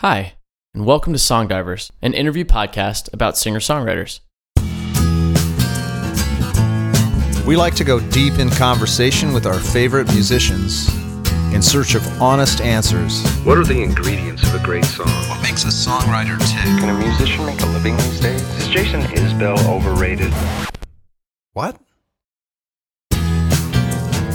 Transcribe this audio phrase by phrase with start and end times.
[0.00, 0.34] Hi,
[0.74, 4.20] and welcome to Song Divers, an interview podcast about singer songwriters.
[7.46, 10.94] We like to go deep in conversation with our favorite musicians
[11.54, 13.26] in search of honest answers.
[13.42, 15.08] What are the ingredients of a great song?
[15.30, 16.78] What makes a songwriter tick?
[16.78, 18.42] Can a musician make a living these days?
[18.58, 20.30] Is Jason Isbell overrated?
[21.54, 21.80] What?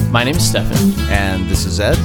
[0.09, 0.99] My name is Stefan.
[1.11, 1.99] And this is Ed.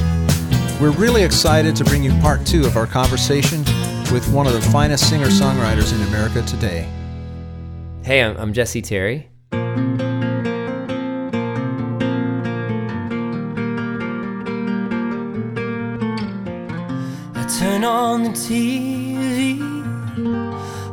[0.79, 3.61] We're really excited to bring you part two of our conversation
[4.13, 6.87] with one of the finest singer songwriters in America today.
[8.03, 9.27] Hey, I'm, I'm Jesse Terry.
[9.51, 9.57] I
[17.59, 19.59] turn on the TV.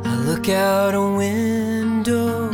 [0.03, 2.49] I look out a window.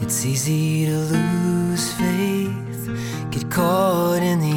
[0.00, 2.88] It's easy to lose faith,
[3.30, 4.53] get caught in the undertow.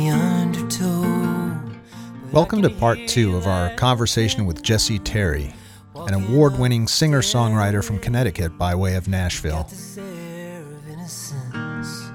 [2.34, 5.54] Welcome to part two of our conversation with Jesse Terry,
[5.96, 9.64] an award winning singer songwriter from Connecticut by way of Nashville.
[9.70, 12.10] This air of innocence.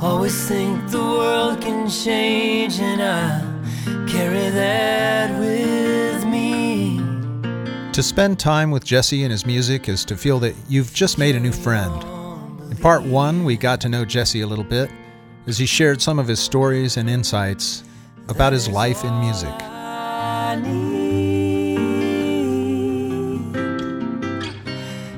[0.00, 6.98] Always think the world can change, and I carry that with me.
[7.92, 11.36] To spend time with Jesse and his music is to feel that you've just made
[11.36, 12.02] a new friend.
[12.70, 14.90] In part one, we got to know Jesse a little bit
[15.46, 17.84] as he shared some of his stories and insights
[18.30, 19.54] about his life in music.
[19.60, 21.76] I need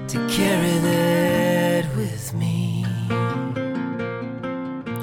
[0.09, 2.87] to carry that with me.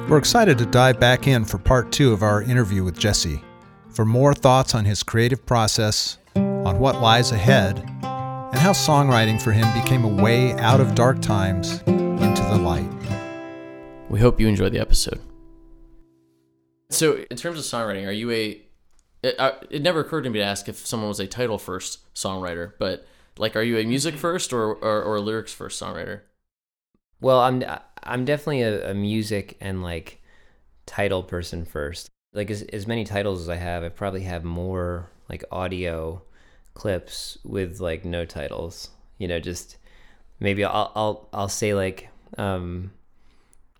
[0.08, 3.42] We're excited to dive back in for part two of our interview with Jesse
[3.90, 9.52] for more thoughts on his creative process, on what lies ahead, and how songwriting for
[9.52, 12.90] him became a way out of dark times into the light.
[14.08, 15.20] We hope you enjoy the episode.
[16.90, 18.62] So, in terms of songwriting, are you a.
[19.22, 22.14] It, uh, it never occurred to me to ask if someone was a title first
[22.14, 26.22] songwriter, but like, are you a music first or, or, or a lyrics first songwriter?
[27.20, 27.62] Well, I'm
[28.02, 30.22] I'm definitely a, a music and like
[30.86, 32.08] title person first.
[32.32, 36.22] Like as as many titles as I have, I probably have more like audio
[36.74, 38.90] clips with like no titles.
[39.18, 39.76] You know, just
[40.38, 42.08] maybe I'll I'll I'll say like
[42.38, 42.90] um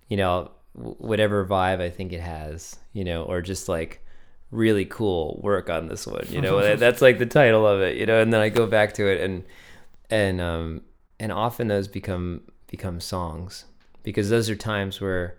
[0.08, 4.04] you know whatever vibe I think it has, you know, or just like
[4.50, 6.76] really cool work on this one, you know.
[6.76, 9.20] That's like the title of it, you know, and then I go back to it
[9.20, 9.44] and
[10.08, 10.82] and um
[11.18, 13.64] and often those become become songs
[14.02, 15.36] because those are times where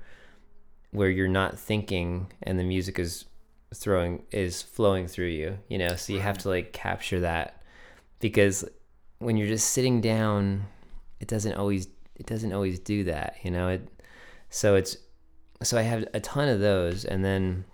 [0.91, 3.25] where you're not thinking and the music is
[3.73, 5.95] throwing is flowing through you you know?
[5.95, 7.61] So you have to like capture that
[8.19, 8.65] because
[9.19, 10.65] when you're just sitting down
[11.19, 13.69] it doesn't always it doesn't always do that you know?
[13.69, 13.87] It
[14.49, 14.97] so it's
[15.63, 17.65] so i have a ton of those and then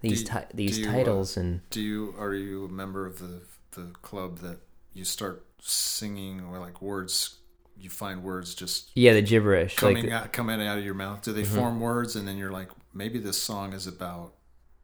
[0.00, 3.06] these Do ti- these do you, uh, titles and Do you are you a member
[3.06, 4.58] of the the club that
[4.92, 7.36] you start singing or like words
[7.76, 11.22] you find words just yeah the gibberish coming like out coming out of your mouth?
[11.22, 14.34] Do they form words and then you're like maybe this song is about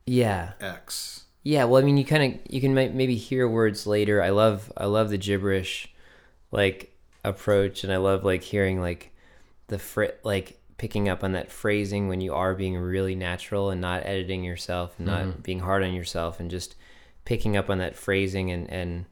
[0.06, 1.24] yeah X?
[1.46, 4.22] Yeah, well, I mean, you kind of you can maybe hear words later.
[4.22, 5.92] I love I love the gibberish
[6.50, 9.12] like approach, and I love like hearing like
[9.66, 13.80] the fr- like picking up on that phrasing when you are being really natural and
[13.80, 15.40] not editing yourself and not mm-hmm.
[15.40, 16.74] being hard on yourself, and just
[17.24, 19.06] picking up on that phrasing and and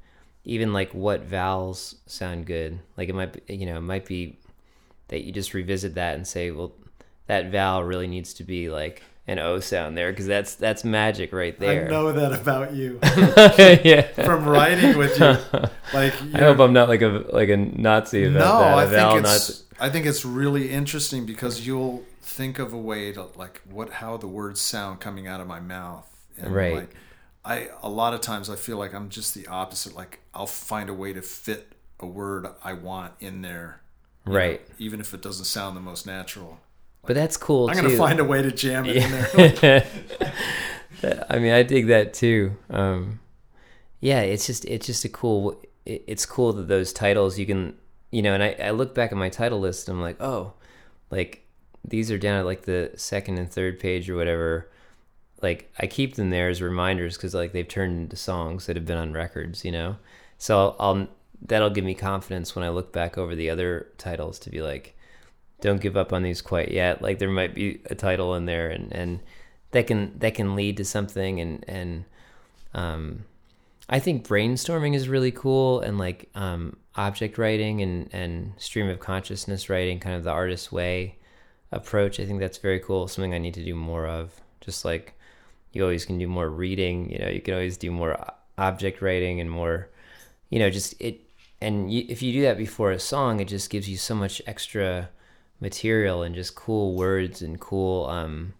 [0.44, 2.78] even like what vowels sound good.
[2.96, 4.38] Like it might be, you know it might be
[5.08, 6.72] that you just revisit that and say, well,
[7.26, 11.32] that vowel really needs to be like an O sound there because that's that's magic
[11.32, 11.86] right there.
[11.86, 12.98] I know that about you
[13.84, 14.02] yeah.
[14.24, 15.36] from writing with you.
[15.92, 18.78] Like, I hope I'm not like a like a Nazi about no, that.
[18.78, 19.62] I a Val think Nazi.
[19.82, 24.16] I think it's really interesting because you'll think of a way to like what how
[24.16, 26.08] the words sound coming out of my mouth.
[26.38, 26.74] And Right.
[26.74, 26.94] like
[27.44, 29.94] I a lot of times I feel like I'm just the opposite.
[29.96, 33.80] Like I'll find a way to fit a word I want in there.
[34.24, 36.60] you know, right, even if it doesn't sound the most natural.
[37.04, 37.80] but that's cool I'm too.
[37.82, 39.86] going to find a way to jam it in there.
[41.30, 42.56] I mean, I dig that too.
[42.70, 43.18] Um,
[44.00, 45.60] yeah, it's just it's just a cool.
[45.84, 47.74] It, it's cool that those titles you can
[48.12, 50.52] you know, and I I look back at my title list and I'm like, oh,
[51.10, 51.44] like
[51.84, 54.70] these are down at like the second and third page or whatever.
[55.40, 58.86] Like I keep them there as reminders because like they've turned into songs that have
[58.86, 59.96] been on records, you know.
[60.38, 61.08] So I'll, I'll
[61.46, 64.96] that'll give me confidence when I look back over the other titles to be like,
[65.60, 67.02] don't give up on these quite yet.
[67.02, 69.20] Like there might be a title in there and and
[69.72, 72.04] that can that can lead to something and and
[72.74, 73.24] um
[73.88, 79.00] I think brainstorming is really cool and like um object writing and and stream of
[79.00, 81.16] consciousness writing kind of the artist's way
[81.72, 82.20] approach.
[82.20, 83.08] I think that's very cool.
[83.08, 84.30] Something I need to do more of.
[84.60, 85.14] Just like
[85.72, 88.16] you always can do more reading, you know, you can always do more
[88.58, 89.88] object writing and more,
[90.50, 91.20] you know, just it.
[91.60, 94.42] And you, if you do that before a song, it just gives you so much
[94.46, 95.08] extra
[95.60, 98.54] material and just cool words and cool, um,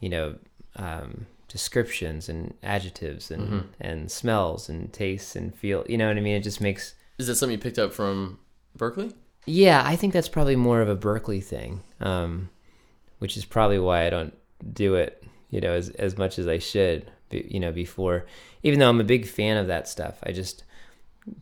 [0.00, 0.34] you know,
[0.74, 5.84] um, descriptions and adjectives and and smells and tastes and feel.
[5.88, 6.36] You know what I mean?
[6.36, 8.38] It just makes Is that something you picked up from
[8.78, 9.12] Berklee?
[9.46, 12.50] yeah, I think that's probably more of a Berklee thing, um,
[13.20, 14.34] which is probably why I don't
[14.72, 18.26] do it, you know, as as much as I should, you know, before.
[18.62, 20.64] Even though I'm a big fan of that stuff, I just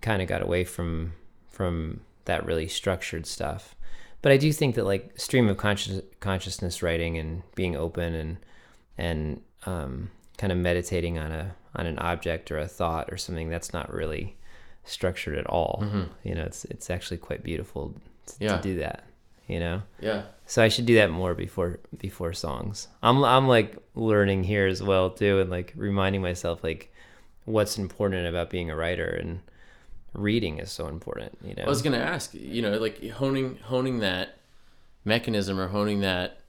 [0.03, 1.15] kind of got away from
[1.49, 3.75] from that really structured stuff.
[4.23, 8.37] But I do think that like stream of conscious consciousness writing and being open and
[8.97, 13.49] and um, kind of meditating on a on an object or a thought or something
[13.51, 14.37] that's not really
[14.85, 15.85] structured at all.
[16.23, 17.95] You know, it's it's actually quite beautiful
[18.27, 18.57] t- Yeah.
[18.57, 19.05] to do that.
[19.47, 20.23] You know, Yeah.
[20.47, 22.89] so I should do that more before before songs.
[23.03, 26.93] I'm I'm like learning here as well too, and like reminding myself like
[27.45, 29.41] what's important about being a writer and
[30.15, 31.37] reading is so important.
[31.43, 34.39] You know, I was gonna ask, you know, like honing honing that
[35.05, 36.41] mechanism or honing that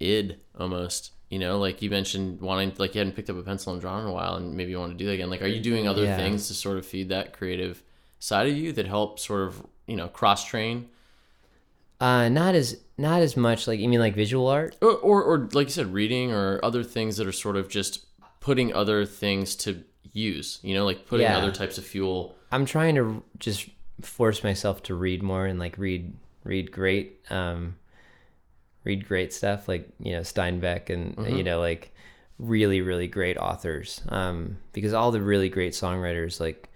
[0.00, 1.12] id almost.
[1.34, 4.02] You know, like you mentioned wanting like you hadn't picked up a pencil and drawn
[4.02, 5.30] in a while and maybe you want to do that again.
[5.30, 6.16] Like are you doing other Yeah.
[6.16, 7.82] things to sort of feed that creative
[8.20, 10.76] side of you that help sort of, you know, cross train?
[12.00, 14.76] uh, not as not as much like you mean like visual art.
[14.82, 18.04] Or, or or like you said, reading or other things that are sort of just
[18.40, 19.82] putting other things to
[20.12, 21.38] use, you know, like putting Yeah.
[21.38, 22.36] other types of fuel.
[22.52, 23.68] I'm trying to just
[24.02, 26.12] force myself to read more and like read
[26.44, 27.76] read great um
[28.84, 31.44] read great stuff like you know Steinbeck and uh, you mm-hmm.
[31.44, 31.92] know like
[32.38, 34.00] really really great authors.
[34.08, 36.68] Um because all the really great songwriters like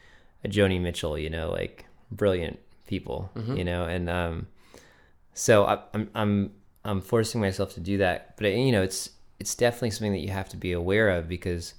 [0.45, 3.57] uh, Joni Mitchell you know like brilliant people mm-hmm.
[3.57, 4.47] you know and um
[5.35, 6.51] so I, I'm I'm
[6.85, 8.37] I'm forcing myself to do that.
[8.37, 11.29] But uh, you know it's it's definitely something that you have to be aware of
[11.29, 11.75] because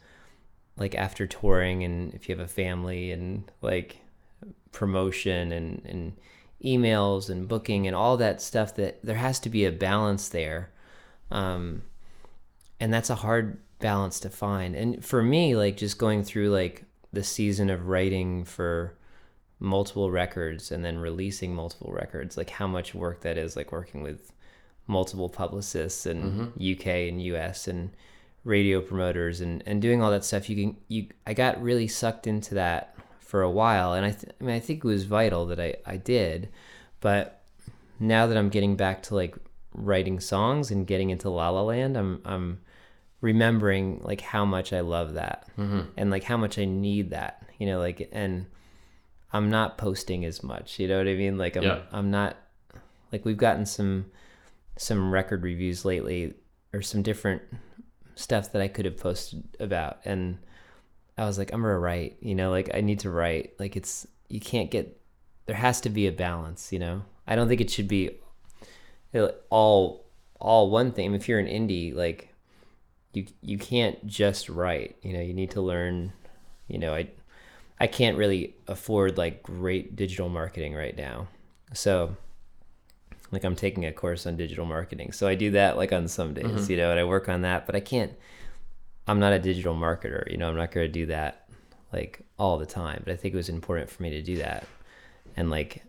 [0.77, 3.97] like after touring and if you have a family and like
[4.71, 6.13] promotion and and
[6.63, 10.71] emails and booking and all that stuff that there has to be a balance there.
[11.31, 11.83] Um
[12.79, 14.75] and that's a hard balance to find.
[14.75, 18.95] And for me like just going through like the season of writing for
[19.59, 24.01] multiple records and then releasing multiple records like how much work that is like working
[24.01, 24.31] with
[24.87, 27.91] multiple publicists in UK and US and
[28.43, 30.49] radio promoters and, and doing all that stuff.
[30.49, 32.95] You can you I got really sucked into that
[33.29, 35.75] for a while and I, th- I mean I think it was vital that I,
[35.85, 36.49] I did
[36.99, 37.43] but
[37.99, 39.35] now that I'm getting back to like
[39.71, 42.61] writing songs and getting into La La Land I'm I'm
[43.21, 45.81] remembering like how much I love that mm-hmm.
[45.95, 48.47] and like how much I need that you know like and
[49.31, 51.81] I'm not posting as much you know what I mean like I'm Yeah.
[51.91, 52.35] I'm not
[53.11, 54.07] like we've gotten some
[54.75, 56.33] some record reviews lately
[56.73, 57.43] or some different
[58.15, 60.39] stuff that I could have posted about and
[61.19, 63.53] I was like I'm gonna write you know like I need to write.
[63.59, 64.99] Like it's you can't get
[65.45, 67.03] there has to be a balance you know?
[67.27, 68.11] I don't think it should be
[69.13, 70.05] uh, all
[70.39, 71.13] all one thing.
[71.13, 72.33] If you're an indie like
[73.13, 75.21] you you can't just write you know?
[75.21, 76.13] You need to learn
[76.67, 76.93] you know?
[76.95, 77.09] I
[77.79, 81.27] I can't really afford like great digital marketing right now.
[81.73, 82.15] So
[83.31, 85.11] like I'm taking a course on digital marketing.
[85.11, 87.65] So I do that like on some days, you know, and I work on that,
[87.65, 88.13] but I can't
[89.09, 91.47] I'm not a digital marketer, you know, I'm not going to do that
[91.91, 94.65] like all the time, but I think it was important for me to do that.
[95.37, 95.83] And like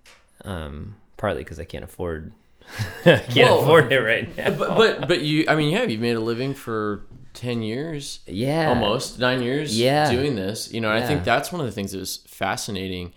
[0.45, 2.33] um partly cuz I can't afford
[3.05, 4.51] I can't afford it right now.
[4.51, 7.05] But but but you I mean, yeah, you've made a living for
[7.35, 8.21] 10 years.
[8.27, 8.69] yeah.
[8.69, 10.11] almost nine years Yeah.
[10.11, 13.13] doing this you know and i think that's one of the things that was fascinating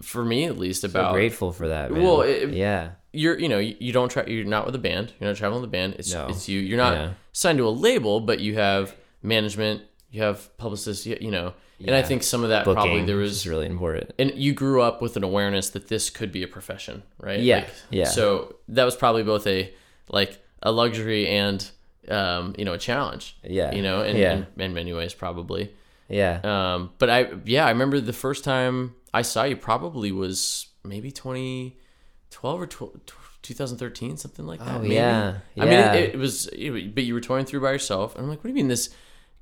[0.00, 2.02] for me at least about so grateful for that, man.
[2.02, 2.92] Well, it- yeah.
[3.12, 5.60] you're you know you, you don't try you're not with a band you're not traveling
[5.60, 6.26] with a band it's No.
[6.28, 7.10] it's you you're not Yeah.
[7.32, 8.94] signed to a label but you have
[9.24, 13.04] management you have publicists you, you know and i think some of that Booking probably
[13.04, 14.12] there was is really important.
[14.18, 17.66] and you grew up with an awareness that this could be a profession right Yeah,
[17.90, 18.04] yeah.
[18.04, 19.72] so that was probably both a
[20.08, 21.68] like a luxury and
[22.08, 23.74] um you know a challenge Yeah.
[23.74, 24.32] you know in, Yeah.
[24.56, 25.72] in, in many ways probably
[26.08, 26.40] Yeah.
[26.44, 31.10] um, but I, yeah, I remember the first time I saw you probably was maybe
[31.10, 33.00] 2012 or 12,
[33.42, 34.76] 2013, something like that.
[34.76, 34.94] Oh, maybe.
[34.94, 35.38] yeah.
[35.58, 38.14] I mean, it, it was, it, but you were touring through by yourself.
[38.14, 38.90] And I'm like, what do you mean this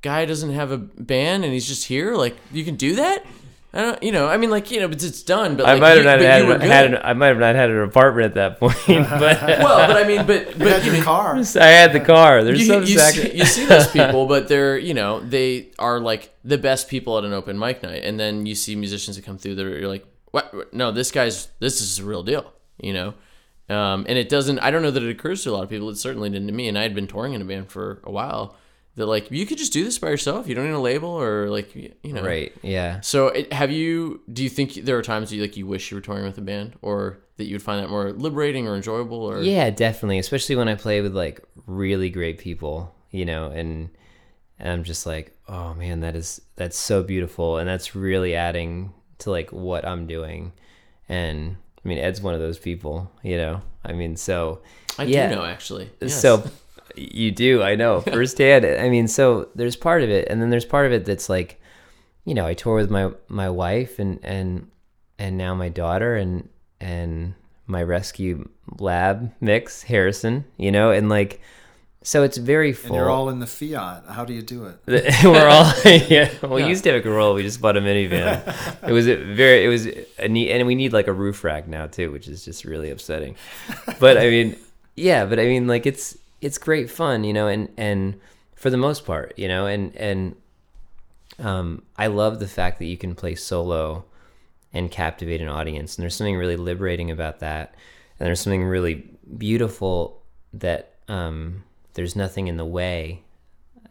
[0.03, 2.15] guy doesn't have a band and he's just here?
[2.15, 3.25] Like, you can do that?
[3.75, 5.57] I don't, you know, I mean, like, you know, but it's done.
[5.57, 7.39] But I like, might have you, not but had, you had an, I might have
[7.39, 10.83] not had an apartment at that point, but well, but I mean, but, You had
[10.83, 11.37] but you your know, car.
[11.59, 12.45] I had the car.
[12.45, 15.71] There's you, some you, sacri- see, you see those people, but they're you know they
[15.79, 19.17] are like the best people at an open mic night, and then you see musicians
[19.17, 20.53] that come through that are you're like, what?
[20.53, 20.75] what?
[20.75, 23.15] No, this guy's this is a real deal, you know.
[23.71, 24.59] Um, and it doesn't.
[24.59, 25.89] I don't know that it occurs to a lot of people.
[25.89, 28.11] It certainly didn't to me, and I had been touring in a band for a
[28.11, 28.55] while,
[28.97, 30.47] that like you could just do this by yourself.
[30.47, 32.23] You don't need a label or like you know.
[32.23, 32.55] Right.
[32.63, 33.01] Yeah.
[33.01, 34.21] So it, have you?
[34.33, 36.43] Do you think there are times you like you wish you were touring with a
[36.43, 39.23] band, or that you would find that more liberating or enjoyable?
[39.23, 40.19] Or Yeah, definitely.
[40.19, 43.89] Especially when I play with like really great people, you know, and
[44.59, 48.93] and I'm just like, oh man, that is that's so beautiful, and that's really adding
[49.19, 50.53] to like what I'm doing.
[51.09, 53.63] And I mean, Ed's one of those people, you know.
[53.85, 54.61] I mean, so
[54.99, 55.29] I yeah.
[55.29, 55.91] do know actually.
[56.01, 56.21] Yes.
[56.21, 56.45] So
[56.97, 58.65] you do, I know firsthand.
[58.65, 61.61] I mean, so there's part of it, and then there's part of it that's like,
[62.25, 64.69] you know, I tour with my my wife and and
[65.19, 66.49] and now my daughter and
[66.81, 67.35] and
[67.67, 71.41] my rescue lab mix Harrison, you know, and like,
[72.03, 74.05] so it's very And you're all in the Fiat.
[74.09, 74.79] How do you do it?
[75.25, 76.29] We're all yeah.
[76.43, 76.69] Well, we Yeah.
[76.69, 77.35] used to have a Corolla.
[77.35, 78.43] We just bought a minivan.
[78.89, 79.65] it was a very.
[79.65, 79.87] It was
[80.19, 82.91] a neat, and we need like a roof rack now too, which is just really
[82.91, 83.37] upsetting.
[84.01, 84.57] But I mean,
[84.97, 85.25] yeah.
[85.25, 88.21] But I mean, like it's it's great fun, you know, and and
[88.55, 90.37] for the most part, you know, and and
[91.39, 94.05] um, I love the fact that you can play solo
[94.75, 97.75] and captivate an audience, and there's something really liberating about that,
[98.21, 99.09] and there's something really
[99.39, 100.23] beautiful
[100.53, 103.23] that um, there's nothing in the way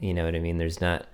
[0.02, 0.58] you know what I mean?
[0.58, 1.06] There's not.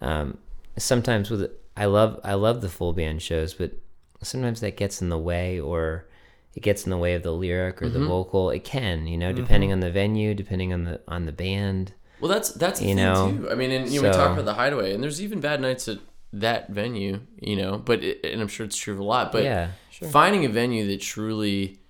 [0.00, 0.38] Um,
[0.76, 3.72] sometimes with I love I love the full band shows, but
[4.20, 6.06] sometimes that gets in the way, or
[6.54, 8.50] it gets in the way of the lyric or the vocal.
[8.50, 11.94] It can, you know, depending on the venue, depending on the on the band.
[12.20, 13.50] Well, that's that's You thing know, too.
[13.50, 15.88] I mean, and you know, we talk about the Hideaway, and there's even bad nights
[15.88, 15.98] at
[16.32, 17.78] that venue, you know.
[17.78, 19.32] But it, and I'm sure it's true of a lot.
[19.32, 20.08] But Yeah, sure.
[20.08, 21.80] finding a venue that truly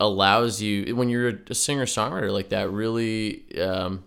[0.00, 4.02] allows you, when you're a singer songwriter like that, really, um,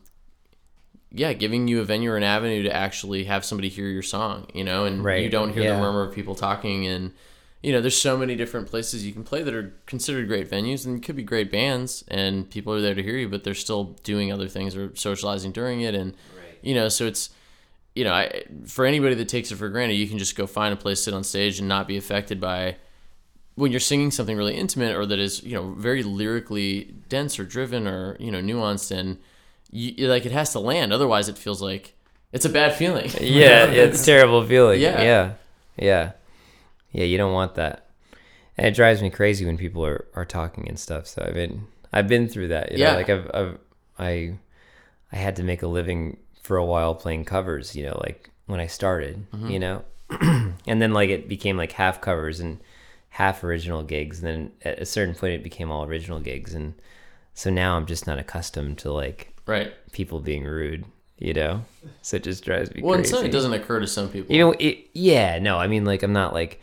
[1.09, 4.47] yeah, giving you a venue or an avenue to actually have somebody hear your song,
[4.53, 7.13] you know, and Right, you don't hear the murmur of people talking and.
[7.65, 10.85] You know, there's so many different places you can play that are considered great venues,
[10.85, 13.95] and could be great bands, and people are there to hear you, but they're still
[14.03, 16.13] doing other things or socializing during it, and
[16.61, 17.31] you know, so it's
[17.95, 20.73] you know, I, for anybody that takes it for granted, you can just go find
[20.73, 22.75] a place, sit on stage, and not be affected by
[23.55, 27.45] when you're singing something really intimate or that is you know very lyrically dense or
[27.45, 29.17] driven or you know nuanced, and
[29.71, 30.93] you like it has to land.
[30.93, 31.93] Otherwise, it feels like
[32.31, 33.09] it's a bad feeling.
[33.19, 34.79] yeah, it's a terrible feeling.
[34.81, 35.01] Yeah.
[35.01, 35.33] yeah,
[35.77, 36.11] yeah,
[36.95, 37.03] yeah.
[37.05, 37.89] You don't want that,
[38.57, 41.07] and it drives me crazy when people are, are talking and stuff.
[41.07, 42.71] So I've been I've been through that.
[42.71, 42.95] You know, Yeah.
[42.95, 43.57] like I've, I've
[43.99, 44.37] I
[45.11, 47.75] I had to make a living for a while playing covers.
[47.75, 49.25] You know, like when I started.
[49.31, 49.49] Mm-hmm.
[49.49, 49.83] You know,
[50.67, 52.59] and then like it became like half covers and
[53.09, 54.19] half original gigs.
[54.23, 56.53] And then at a certain point, it became all original gigs.
[56.53, 56.73] And
[57.33, 59.73] so now I'm just not accustomed to like right.
[59.91, 60.85] people being rude.
[61.17, 61.63] You know,
[62.01, 63.15] so it just drives me Well, crazy.
[63.15, 64.35] it doesn't occur to some people.
[64.35, 66.59] You know, it, yeah, no, I mean, like, I'm not like,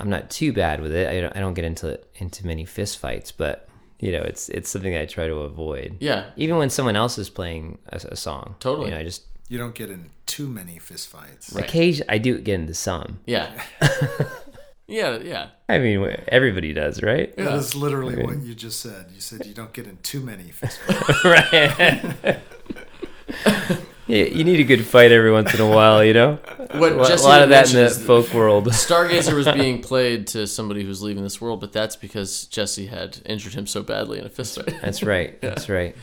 [0.00, 1.08] I'm not too bad with it.
[1.08, 3.68] I don't, I don't get into into many fist fights, but
[4.00, 5.96] you know, it's it's something I try to avoid.
[6.00, 8.86] yeah, Even when someone else is playing a, a song, Totally.
[8.86, 11.54] You know, I just You don't get in too many fistfights.
[11.54, 11.64] Right.
[11.64, 13.20] occasion I do get into some.
[13.26, 13.50] yeah,
[14.86, 15.48] yeah, yeah.
[15.68, 17.36] I mean, everybody does, right?
[17.36, 19.06] That is literally what you just said.
[19.14, 21.24] You said you don't get in too many fistfights.
[22.32, 23.78] right.
[24.10, 26.38] yeah, you need a good fight every once in a while, you know.
[26.72, 28.66] What a Jesse lot of that in the folk world.
[28.70, 33.18] Stargazer was being played to somebody who's leaving this world, but that's because Jesse had
[33.26, 34.74] injured him so badly in a fist fight.
[34.82, 35.40] That's right.
[35.42, 35.96] That's right.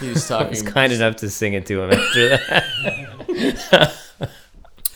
[0.00, 0.50] He was I talking.
[0.50, 3.94] was kind enough to sing it to him after that.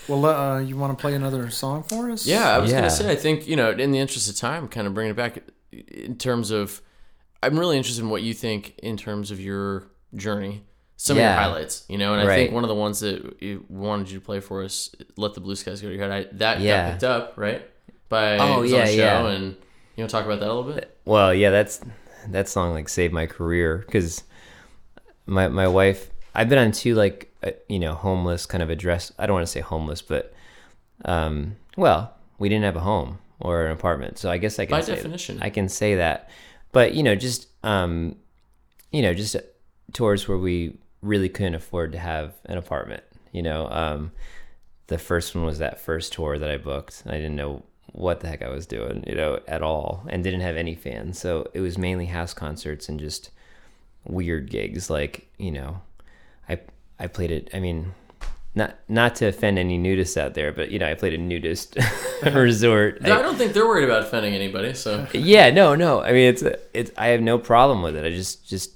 [0.09, 2.27] well, uh, you want to play another song for us?
[2.27, 2.79] Yeah, I was Yeah.
[2.79, 3.11] gonna say.
[3.11, 5.39] I think you know, in the interest of time, kind of bringing it back
[5.73, 6.81] in terms of,
[7.43, 10.63] I'm really interested in what you think in terms of your journey,
[10.97, 11.85] some of your highlights.
[11.89, 14.41] You know, and I think one of the ones that you wanted you to play
[14.41, 16.85] for us, "Let the Blue Skies Go to Your Head," I, that Yeah.
[16.87, 17.69] got picked up right
[18.09, 19.27] by Oh, it was on yeah, yeah.
[19.29, 19.45] and
[19.97, 20.97] you want to talk about that a little bit?
[21.05, 21.81] Well, yeah, that's
[22.29, 24.23] that song like saved my career because
[25.27, 26.11] my my wife.
[26.37, 29.13] I've been on two like uh, you know homeless kind of address.
[29.19, 30.33] I don't want to say homeless, but
[31.05, 34.73] um, well, we didn't have a home or an apartment, so I guess I can
[34.73, 35.39] By say, definition.
[35.43, 36.31] I can say that.
[36.73, 38.17] But you know, just um,
[38.91, 39.37] you know, just
[39.93, 43.03] tours where we really couldn't afford to have an apartment.
[43.33, 44.13] You know, um,
[44.87, 47.03] the first one was that first tour that I booked.
[47.07, 50.41] I didn't know what the heck I was doing, you know, at all, and didn't
[50.41, 51.19] have any fans.
[51.19, 53.31] So it was mainly house concerts and just
[54.05, 54.91] weird gigs.
[54.91, 55.81] Like you know,
[56.49, 56.61] I
[56.99, 57.51] I played it.
[57.53, 57.95] I mean,
[58.55, 61.77] not not to offend any nudists out there, but you know, I played a nudist
[62.25, 62.99] resort.
[63.05, 64.75] I don't think they're worried about offending anybody.
[64.75, 66.03] So yeah, no, no.
[66.03, 66.43] I mean, it's
[66.73, 66.91] it's.
[66.97, 68.05] I have no problem with it.
[68.05, 68.74] I just just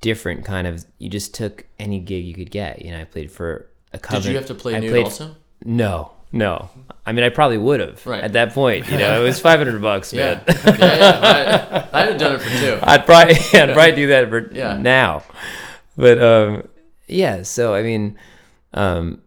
[0.00, 0.84] different kind of.
[0.98, 2.84] You just took any gig you could get.
[2.84, 4.22] You know, I played for a cover.
[4.22, 5.36] did you have to play I nude played- also?
[5.64, 6.70] No, no.
[7.04, 8.22] I mean, I probably would have Right.
[8.22, 8.88] at that point.
[8.90, 10.44] You know, it was five hundred bucks, Yeah, man.
[10.46, 11.88] yeah, yeah.
[11.92, 12.78] I, I'd have done it for two.
[12.82, 14.76] I'd probably yeah, I'd probably do that for Yeah.
[14.78, 15.22] now.
[15.96, 16.68] But um,
[17.10, 18.18] yeah so i mean
[18.74, 19.22] um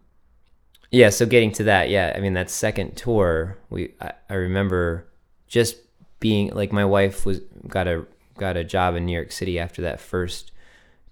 [0.92, 5.08] yeah so getting to that yeah i mean that second tour we i, I remember
[5.48, 5.78] just
[6.20, 8.06] being like my wife was got a
[8.38, 10.51] got a job in new york city after that first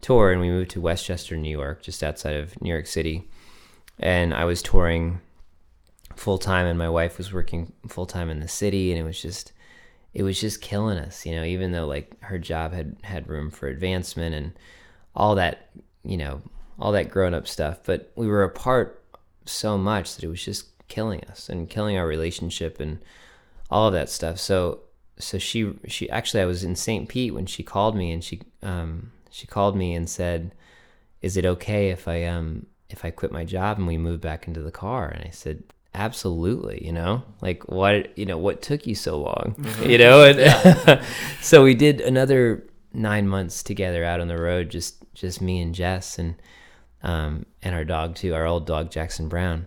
[0.00, 3.28] tour and we moved to westchester new york just outside of new york city
[3.99, 5.21] and i was touring
[6.16, 9.21] full time and my wife was working full time in the city and it was
[9.21, 9.52] just
[10.12, 13.50] it was just killing us you know even though like her job had had room
[13.50, 14.52] for advancement and
[15.14, 15.71] all that
[16.04, 16.40] you know
[16.78, 19.02] all that grown up stuff but we were apart
[19.45, 22.99] so much that it was just killing us and killing our relationship and
[23.71, 24.80] all of that stuff so
[25.19, 27.09] so she she actually I was in St.
[27.09, 30.55] Pete when she called me and she um she called me and said
[31.23, 34.49] is it okay if I um if I quit my job and we move back
[34.49, 35.09] into the car?
[35.09, 35.63] And I said
[35.95, 37.23] absolutely you know?
[37.41, 39.55] Like what you know what took you so long?
[39.83, 40.25] You know?
[40.25, 41.03] And
[41.41, 45.75] so we did another nine months together out on the road just just me and
[45.75, 46.35] jess and
[47.03, 49.67] um and our dog too our old dog jackson browne.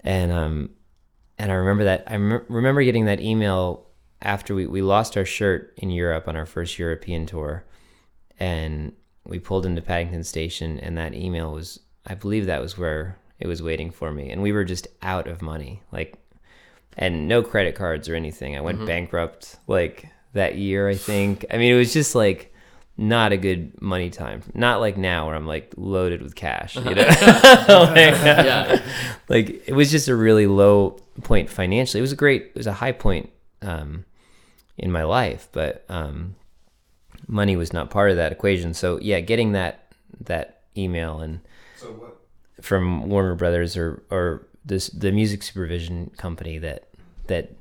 [0.00, 0.70] And um
[1.38, 3.86] and i remember that i rem- remember getting that email
[4.22, 7.64] after we, we lost our shirt in europe on our first european tour
[8.38, 8.92] and
[9.26, 13.48] we pulled into paddington station and that email was i believe that was where it
[13.48, 14.30] was waiting for me.
[14.30, 16.14] And we were just out of money like
[16.96, 18.56] and no credit cards or anything.
[18.56, 21.44] I went bankrupt like that year i think.
[21.50, 22.54] I mean it was just like
[22.96, 24.42] not a good money time.
[24.54, 26.94] Not like now where i'm like loaded with cash you know?
[27.68, 28.82] Like, Yeah.
[29.28, 30.90] like it was just a really low
[31.22, 31.98] point financially.
[31.98, 33.30] It was a great it was a high point
[33.62, 34.04] um
[34.78, 36.36] in my life but um
[37.26, 41.40] money was not part of that equation so yeah getting that that email and
[41.76, 42.20] So what?
[42.64, 46.88] from Warner Brothers or or this the music supervision company that
[47.26, 47.52] that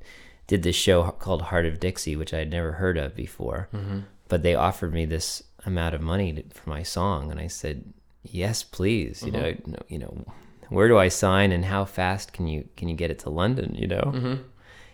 [0.47, 3.69] did this show called Hart of Dixie, which I had never heard of before.
[3.73, 3.99] Mm-hmm.
[4.27, 7.93] But they offered me this amount of money to, for my song, and I said
[8.23, 9.23] yes, please.
[9.23, 9.71] You mm-hmm.
[9.71, 10.25] know, you know,
[10.69, 13.75] where do I sign, and how fast can you can you get it to London?
[13.75, 14.35] You know, mm-hmm.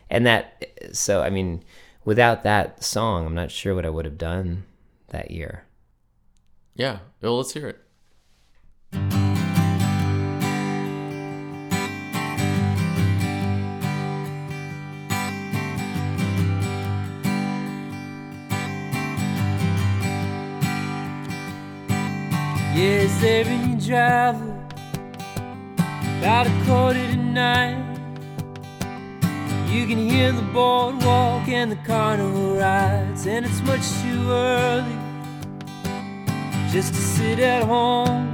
[0.09, 1.63] and that so I mean,
[2.05, 4.65] without that song, I'm not sure what I would have done
[5.09, 5.65] that year.
[6.75, 6.99] Yeah.
[7.21, 7.79] Well, let's hear it.
[22.75, 24.55] Yes, every new driver
[26.19, 27.88] about a quarter to nine.
[29.71, 34.97] You can hear the boardwalk and the carnival rides, and it's much too early
[36.71, 38.25] just to sit at home.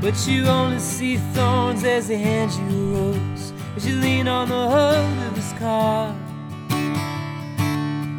[0.00, 4.48] But you only see thorns as they hand you a rose, as you lean on
[4.48, 6.14] the hood of his car.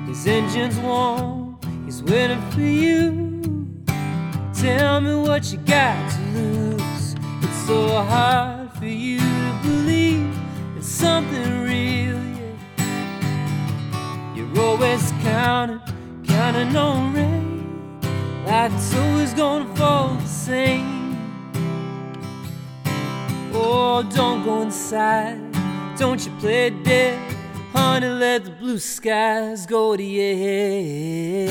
[0.07, 3.69] His engine's warm, he's waiting for you.
[4.53, 7.15] Tell me what you got to lose.
[7.41, 9.40] It's so hard for you
[11.01, 12.21] something real.
[12.37, 12.57] Yeah.
[14.35, 15.81] You're always counting,
[16.27, 17.99] counting on rain.
[18.45, 21.17] It's always gonna fall the same.
[23.51, 25.39] Oh, don't go inside.
[25.97, 27.17] Don't you play dead.
[27.73, 31.49] Honey, let the blue skies go to your head.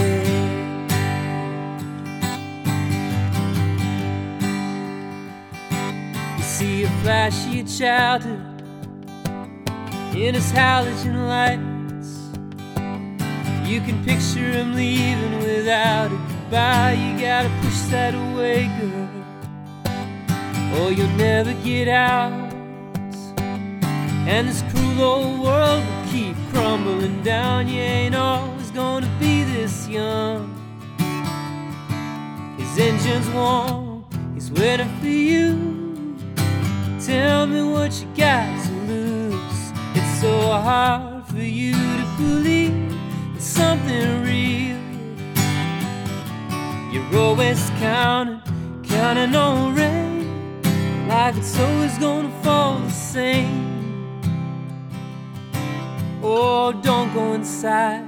[6.40, 8.49] See a flash of your childhood
[10.14, 12.18] in his halogen lights.
[13.68, 16.92] You can picture him leaving without a goodbye.
[16.94, 19.08] You gotta push that away, girl,
[20.80, 22.32] or you'll never get out.
[24.26, 27.68] And this cruel old world will keep crumbling down.
[27.68, 30.52] You ain't always gonna be this young.
[32.58, 36.16] His engine's warm, he's waiting for you.
[37.00, 38.79] Tell me what you got
[40.20, 44.76] so hard for you to believe in something real.
[46.92, 48.42] You're always counting,
[48.84, 54.20] counting on rain, like it's always gonna fall the same.
[56.22, 58.04] Oh, don't go inside,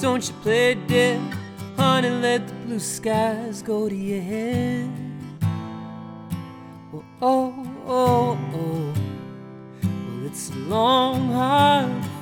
[0.00, 1.20] don't you play dead,
[1.76, 2.10] honey.
[2.10, 4.90] Let the blue skies go to your head.
[6.92, 7.54] Oh, oh,
[7.86, 9.03] oh, oh.
[10.34, 12.13] It's a long, hard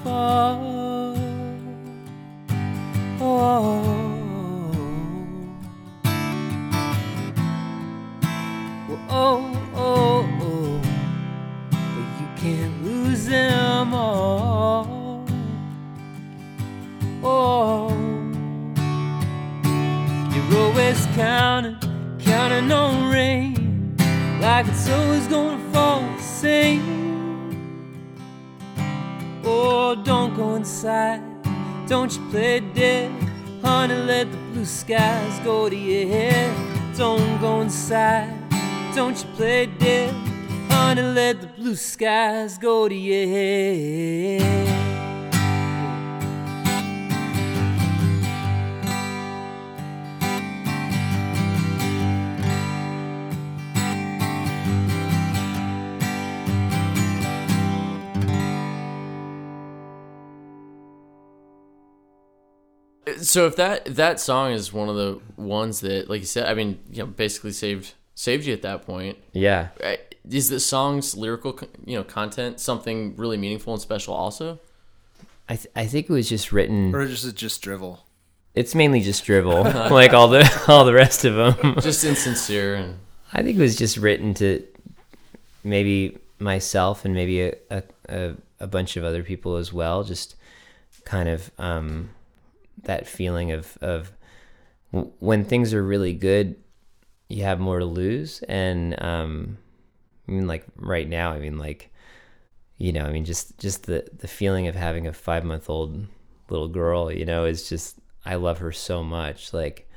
[63.33, 66.53] So if that that song is one of the ones that, like you said, I
[66.53, 69.17] mean, you know, basically saved saved you at that point.
[69.33, 69.69] Yeah.
[70.29, 74.13] Is the song's lyrical, you know, content something really meaningful and special?
[74.13, 74.61] Also,
[75.49, 76.95] I th- I think it was just written.
[76.95, 78.05] Or is it just drivel?
[78.55, 81.77] It's mainly just drivel, like all the all the rest of them.
[81.81, 82.99] just insincere and
[83.33, 84.63] I think it was just written to
[85.65, 90.05] maybe myself and maybe a, a, a, a bunch of other people as well.
[90.05, 90.37] Just
[91.07, 92.11] kind of um,
[92.85, 94.13] that feeling of, of
[94.91, 96.57] when things are really good,
[97.29, 98.43] you have more to lose.
[98.49, 99.59] And um,
[100.29, 101.91] I mean, like right now, I mean, like,
[102.77, 106.07] you know, I mean, just, just the, the feeling of having a five month old
[106.51, 109.53] little girl, you know, is just, I love her so much.
[109.55, 109.89] Like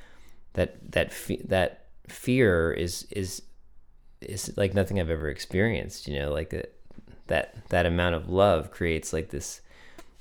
[0.54, 3.42] that, that, fe- that fear is, is,
[4.22, 6.74] is like nothing I've ever experienced, you know, like that,
[7.28, 9.62] that, that amount of love creates like this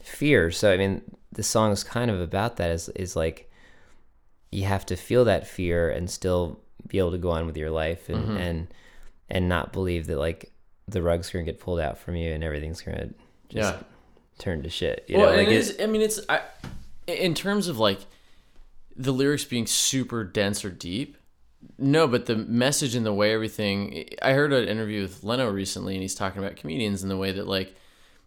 [0.01, 0.51] fear.
[0.51, 1.03] So, I mean,
[1.35, 3.51] the song is kind of about that is, is like,
[4.51, 7.71] you have to feel that fear and still be able to go on with your
[7.71, 8.37] life and, Mm-hmm.
[8.37, 8.67] and,
[9.29, 10.53] and not believe that like
[10.87, 13.07] the rug's going to get pulled out from you and everything's going to
[13.49, 13.83] just yeah.
[14.39, 15.05] turn to shit.
[15.09, 16.41] You well, know, and like it- is, I mean, it's I,
[17.07, 18.01] in terms of like
[18.97, 21.17] the lyrics being super dense or deep.
[21.79, 24.07] No, but the message and the way everything.
[24.21, 27.33] I heard an interview with Leno recently, and he's talking about comedians and the way
[27.33, 27.75] that like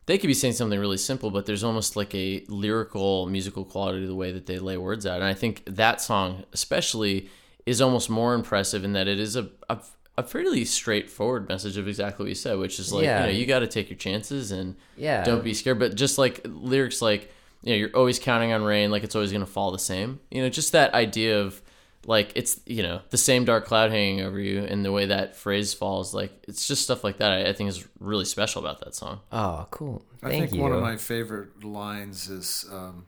[0.07, 4.01] they could be saying something really simple, but there's almost like a lyrical, musical quality
[4.01, 5.15] to the way that they lay words out.
[5.17, 7.29] And I think that song, especially,
[7.65, 9.77] is almost more impressive in that it is a, a,
[10.17, 13.25] a fairly straightforward message of exactly what you said, which is like, Yeah.
[13.25, 15.23] you know, you got to take your chances and Yeah.
[15.23, 15.77] don't be scared.
[15.79, 17.31] But just like lyrics like,
[17.63, 20.19] you know, you're always counting on rain, like it's always going to fall the same.
[20.31, 21.61] You know, just that idea of
[22.07, 25.35] like it's you know the same dark cloud hanging over you, and the way that
[25.35, 27.31] phrase falls, like it's just stuff like that.
[27.31, 29.19] I, I think is really special about that song.
[29.31, 30.03] oh, cool.
[30.21, 30.61] Thank I think you.
[30.61, 33.05] one of my favorite lines is um,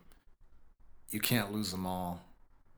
[1.12, 2.22] "You can't lose them all,"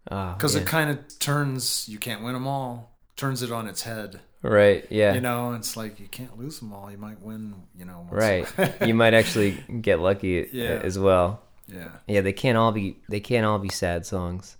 [0.10, 0.62] Oh, because yeah.
[0.62, 4.19] it kind of turns "You can't win them all," turns it on its head.
[4.43, 4.86] right.
[4.89, 5.13] Yeah.
[5.13, 6.89] You know, it's like you can't lose them all.
[6.91, 7.55] You might win.
[7.77, 8.73] You know, once- right.
[8.88, 10.79] you might actually get lucky Yeah.
[10.84, 11.41] as well.
[11.67, 11.89] yeah.
[12.07, 14.57] Yeah, they can't all be they can't all be sad songs.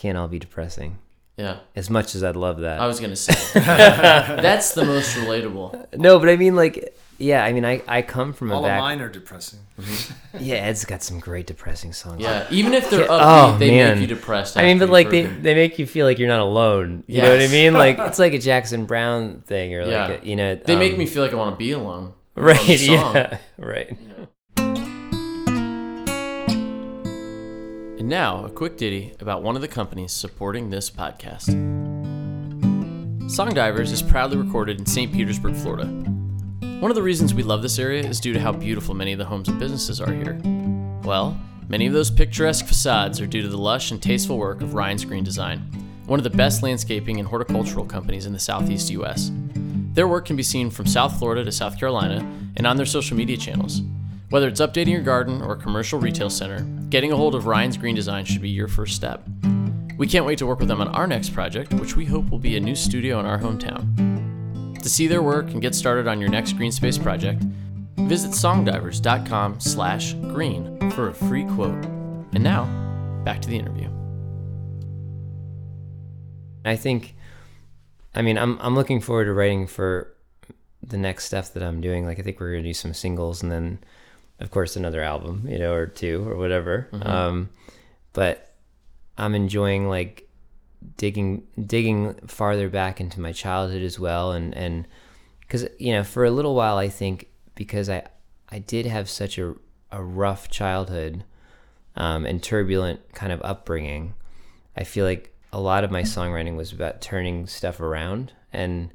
[0.00, 0.96] They can't all be depressing.
[1.36, 2.80] Yeah, As much as I'd love that.
[2.80, 5.94] I was gonna say that's the most relatable.
[5.98, 8.68] no, but I mean like yeah, I mean I I come from a All of
[8.68, 9.60] back mine are depressing.
[10.38, 12.20] Yeah, Ed's got some great depressing songs.
[12.22, 13.94] Yeah, even if they're Yeah, upbeat, oh, they man.
[13.98, 14.56] make you depressed.
[14.56, 15.42] I mean, but like they, them.
[15.42, 17.04] they make you feel like you're not alone.
[17.06, 17.72] You know what I mean?
[17.74, 20.06] Like it's like a Jackson Browne thing, or Yeah.
[20.08, 22.14] like a, you know, they make um, me feel like I want to be alone.
[22.34, 22.80] right.
[22.80, 23.90] Yeah, right.
[23.90, 24.28] And
[28.10, 31.46] now, a quick ditty about one of the companies supporting this podcast.
[33.30, 35.12] Song Divers is proudly recorded in St.
[35.12, 35.86] Petersburg, Florida.
[36.80, 39.20] One of the reasons we love this area is due to how beautiful many of
[39.20, 40.40] the homes and businesses are here.
[41.04, 44.74] Well, many of those picturesque facades are due to the lush and tasteful work of
[44.74, 45.60] Ryan's Green Design,
[46.06, 49.30] one of the best landscaping and horticultural companies in the southeast U.S.
[49.94, 53.16] Their work can be seen from South Florida to South Carolina and on their social
[53.16, 53.82] media channels.
[54.30, 57.76] Whether it's updating your garden or a commercial retail center, getting a hold of Ryan's
[57.76, 59.24] Green Design should be your first step.
[59.98, 62.38] We can't wait to work with them on our next project, which we hope will
[62.38, 64.80] be a new studio in our hometown.
[64.80, 67.42] To see their work and get started on your next green space project,
[67.96, 71.84] visit songdivers.com slash green for a free quote.
[72.32, 72.66] And now,
[73.24, 73.90] back to the interview.
[76.64, 77.16] I think,
[78.14, 80.14] I mean, I'm I'm looking forward to writing for
[80.80, 82.06] the next stuff that I'm doing.
[82.06, 83.80] Like, I think we're gonna do some singles and then,
[84.40, 86.88] of course, another album, you know, or two or whatever.
[86.92, 87.50] Um,
[88.12, 88.54] but
[89.16, 90.28] I'm enjoying like
[90.96, 94.86] digging digging farther back into my childhood as well, and and
[95.40, 98.06] because you know, for a little while, I think because I
[98.48, 99.54] I did have such a
[99.92, 101.24] a rough childhood
[101.96, 104.14] um, and turbulent kind of upbringing.
[104.76, 108.32] I feel like a lot of my songwriting was about turning stuff around.
[108.52, 108.90] And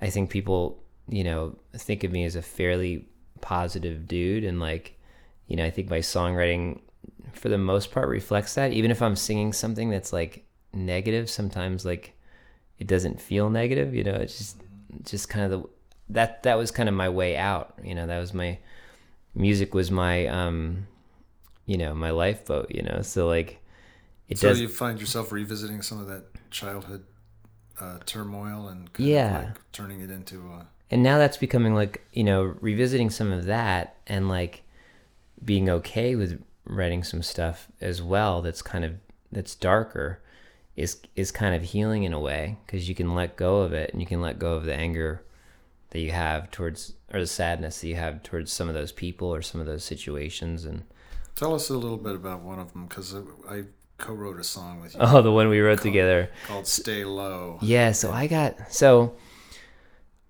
[0.00, 3.06] I think people, you know, think of me as a fairly
[3.44, 4.44] positive dude.
[4.44, 4.98] And like,
[5.48, 6.80] you know, I think my songwriting
[7.34, 8.72] for the most part reflects that.
[8.72, 12.14] Even if I'm singing something that's like negative, sometimes like
[12.78, 14.56] it doesn't feel negative, you know, it's just
[15.04, 15.68] just kind of the
[16.10, 17.74] that that was kind of my way out.
[17.84, 18.58] You know, that was my
[19.34, 20.86] music was my um,
[21.66, 22.70] you know, my lifeboat.
[22.74, 23.60] You know, so like
[24.28, 24.60] it so does.
[24.60, 27.04] you find yourself revisiting some of that childhood
[27.80, 29.38] uh, turmoil and Yeah.
[29.48, 33.44] like turning it into a and now that's becoming like you know revisiting some of
[33.46, 34.62] that and like
[35.44, 38.94] being okay with writing some stuff as well that's kind of
[39.30, 40.20] that's darker
[40.76, 43.90] is is kind of healing in a way because you can let go of it
[43.92, 45.22] and you can let go of the anger
[45.90, 49.32] that you have towards or the sadness that you have towards some of those people
[49.32, 50.84] or some of those situations and
[51.36, 53.12] Tell us a little bit about one of them because
[53.48, 53.64] I
[53.98, 57.92] co-wrote a song with you oh the one we wrote together called "Stay Low." Yeah,
[57.92, 59.16] so I got so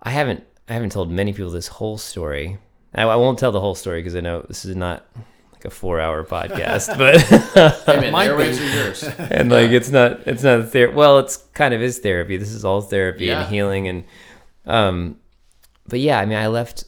[0.05, 2.57] I haven't I haven't told many people this whole story.
[2.93, 5.05] I, I won't tell the whole story because I know this is not
[5.51, 9.03] like a four hour podcast, but Hey man, the airwaves are yours.
[9.17, 12.37] and like it's not it's not ther- well it's kind of is therapy.
[12.37, 13.41] This is all therapy Yeah.
[13.41, 14.03] and healing and
[14.65, 15.17] um
[15.87, 16.85] but yeah, I mean I left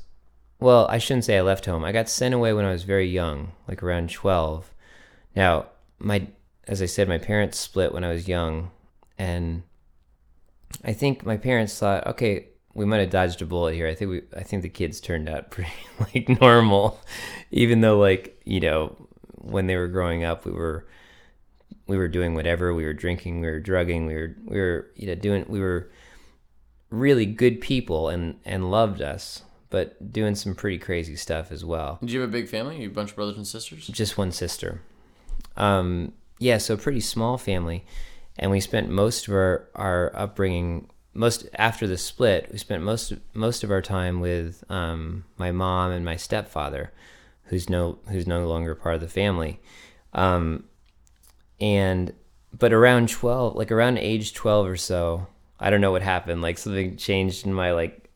[0.60, 1.84] well, I shouldn't say I left home.
[1.84, 4.73] I got sent away when I was very young, like around 12.
[5.36, 5.67] Now,
[5.99, 6.27] my
[6.67, 8.71] as I said my parents split when I was young
[9.19, 9.63] and
[10.84, 13.87] I think my parents thought, okay, we might have dodged a bullet here.
[13.87, 17.01] I think we, I think the kids turned out pretty like normal,
[17.51, 18.95] even though like you know
[19.33, 20.87] when they were growing up, we were
[21.87, 22.73] we were doing whatever.
[22.73, 25.89] We were drinking, we were drugging, we were we were you know doing we were
[26.91, 31.97] really good people and and loved us, but doing some pretty crazy stuff as well
[32.01, 32.79] Did you have a big family?
[32.79, 33.87] You a bunch of brothers and sisters?
[33.87, 34.81] just one sister.
[35.55, 37.83] Um, yeah, so a pretty small family,
[38.37, 43.13] and we spent most of our our upbringing, most after the split, we spent most
[43.34, 46.91] most of our time with um, my mom and my stepfather,
[47.45, 49.60] who's no who's no longer part of the family,
[50.13, 50.65] um,
[51.60, 52.13] and
[52.58, 55.27] but around twelve, like around age twelve or so,
[55.60, 56.43] I don't know what happened.
[56.43, 58.10] Like something changed in my like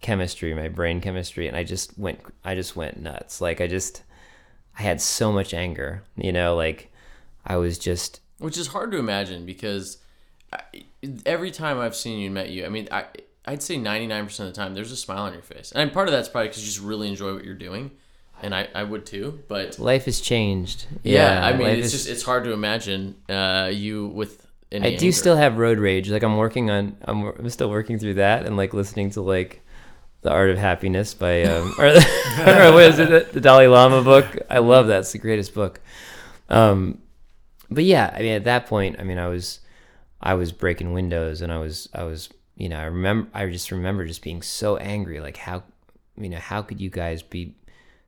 [0.00, 3.40] chemistry, my brain chemistry, and I just went I just went nuts.
[3.40, 4.02] Like I just
[4.76, 6.92] I had so much anger, you know, like
[7.46, 9.98] I was just Which is hard to imagine because
[10.52, 10.60] I,
[11.26, 13.04] every time I've seen you and met you, I mean, I,
[13.44, 15.72] I'd say 99% of the time there's a smile on your face.
[15.74, 17.90] And part of that's probably because you just really enjoy what you're doing.
[18.42, 19.40] And I, I would too.
[19.48, 20.86] But life has changed.
[21.04, 24.90] yeah, I mean, it's is- just, it's hard to imagine uh, you with any I
[24.96, 25.12] do anger.
[25.16, 26.10] still have road rage.
[26.10, 29.60] Like I'm working on, I'm, I'm still working through that and like listening to like
[30.22, 34.38] the Art of Happiness by, um, or, or what is it, the Dalai Lama book.
[34.50, 35.00] I love that.
[35.00, 35.80] It's the greatest book.
[36.48, 37.00] Um,
[37.70, 39.60] but yeah, I mean, at that point, I mean, I was,
[40.22, 43.70] I was breaking windows and I was, I was, you know, I remember, I just
[43.70, 45.20] remember just being so angry.
[45.20, 45.64] Like how,
[46.16, 47.56] you know, how could you guys be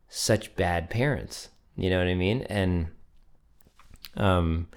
[0.09, 1.49] such bad parents?
[1.77, 2.43] You know what I mean?
[2.43, 2.89] And,
[4.17, 4.69] um,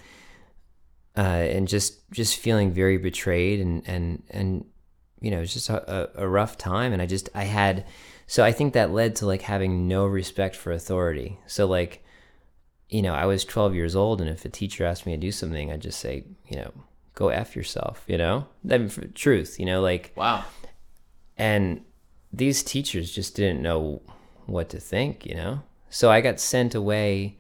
[1.18, 4.66] uh, and just just feeling very betrayed and and and
[5.20, 7.84] you know it's just a, a, rough time and i just i had
[8.28, 12.04] so i think that led to like having no respect for authority so like
[12.88, 15.32] you know i was 12 years old and if a teacher asked me to do
[15.32, 16.72] something i'd just say you know
[17.18, 20.46] go f yourself you know i mean for truth you know like Wow.
[21.38, 21.82] and
[22.32, 24.02] these teachers just didn't know
[24.46, 25.62] what to think, you know?
[25.90, 27.38] So I got sent away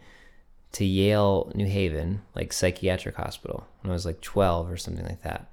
[0.71, 5.21] to Yale, New Haven, like psychiatric hospital when I was like 12 or something like
[5.23, 5.51] that.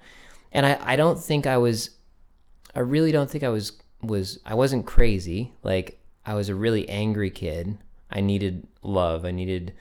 [0.53, 1.91] And I, I don't think I was,
[2.75, 5.53] I really don't think I was, was, I wasn't crazy.
[5.63, 7.77] Like I was a really angry kid.
[8.11, 9.25] I needed love.
[9.25, 9.75] I needed,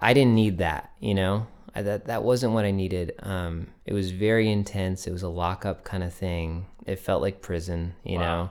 [0.00, 1.46] I didn't need that, you know?
[1.74, 3.14] I, that that wasn't what I needed.
[3.20, 5.06] Um, it was very intense.
[5.06, 6.66] It was a lockup kind of thing.
[6.86, 8.50] It felt like prison, you know.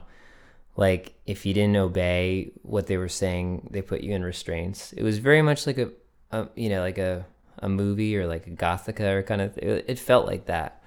[0.76, 4.92] Like if you didn't obey what they were saying, they put you in restraints.
[4.92, 5.90] It was very much like a,
[6.32, 7.24] a you know, like a
[7.60, 9.56] a movie or like a Gothika or kind of.
[9.58, 10.82] It, it felt like that,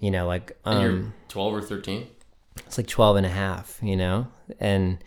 [0.00, 2.06] you know, like And um, you're 12 or 13?
[2.66, 4.26] it's like 12 and a half, you know?
[4.58, 4.98] And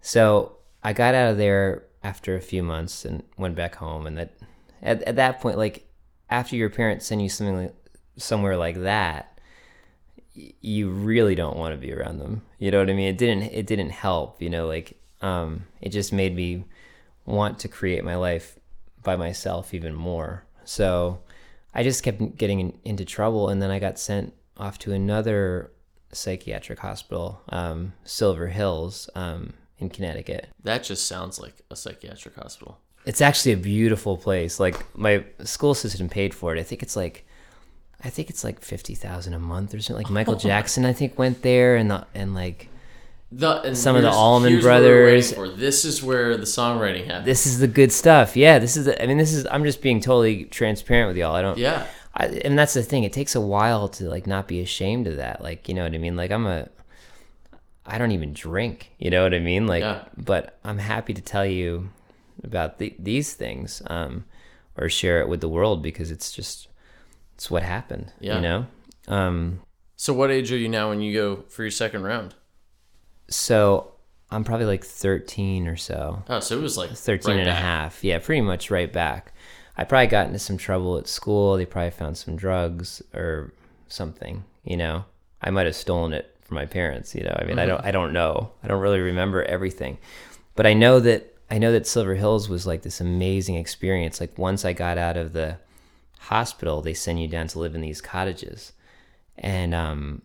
[0.00, 4.06] so I got out of there after a few months and went back home.
[4.06, 4.34] And that
[4.82, 5.86] at, at that point, like
[6.30, 7.74] after your parents send you something like,
[8.16, 9.38] somewhere like that,
[10.34, 12.42] you really don't want to be around them.
[12.58, 13.08] You know what I mean?
[13.08, 16.64] It didn't, it didn't help, you know, like, um, it just made me
[17.26, 18.58] want to create my life
[19.02, 20.44] by myself even more.
[20.64, 21.20] So
[21.74, 25.72] I just kept getting in, into trouble, and then I got sent off to another
[26.12, 30.48] psychiatric hospital, um, Silver Hills, um, in Connecticut.
[30.62, 32.78] That just sounds like a psychiatric hospital.
[33.06, 34.60] It's actually a beautiful place.
[34.60, 36.60] Like my school system paid for it.
[36.60, 37.26] I think it's like,
[38.04, 40.04] I think it's like fifty thousand a month or something.
[40.04, 42.68] Like Michael Jackson, I think went there, and the, and like
[43.32, 45.58] The, and Some of the Allman here's what we're waiting Brothers.
[45.58, 47.24] This is where the songwriting happens.
[47.26, 48.36] this is the good stuff.
[48.36, 48.84] Yeah, this is.
[48.86, 49.46] The, I mean, this is.
[49.50, 51.34] I'm just being totally transparent with y'all.
[51.34, 51.58] I don't.
[51.58, 51.86] yeah.
[52.12, 53.04] I, and that's the thing.
[53.04, 55.40] It takes a while to like not be ashamed of that.
[55.42, 56.16] Like, you know what I mean?
[56.16, 56.68] Like, I'm a,
[57.86, 58.90] I don't even drink.
[58.98, 59.66] You know what I mean?
[59.68, 60.02] Like, Yeah.
[60.16, 61.90] but I'm happy to tell you
[62.44, 64.24] about the, these things um,
[64.76, 66.68] or share it with the world because it's just
[67.34, 68.12] it's what happened.
[68.20, 68.36] Yeah.
[68.36, 68.66] You know.
[69.08, 69.60] Um,
[69.96, 72.34] So what age are you now when you go for your second round?
[73.28, 73.92] so
[74.30, 76.22] I'm probably like 13 or so.
[76.28, 78.04] Oh, so it was like 13 right and a half.
[78.04, 79.32] Yeah, pretty much right back.
[79.76, 81.56] I probably got into some trouble at school.
[81.56, 83.52] They probably found some drugs or
[83.88, 85.04] something, you know.
[85.42, 87.36] I might have stolen it from my parents, you know.
[87.40, 88.50] I mean, I don't I don't know.
[88.62, 89.98] I don't really remember everything.
[90.54, 94.20] But I know that I know that Silver Hills was like this amazing experience.
[94.20, 95.58] Like once I got out of the
[96.20, 98.72] hospital, they send you down to live in these cottages.
[99.36, 100.22] And um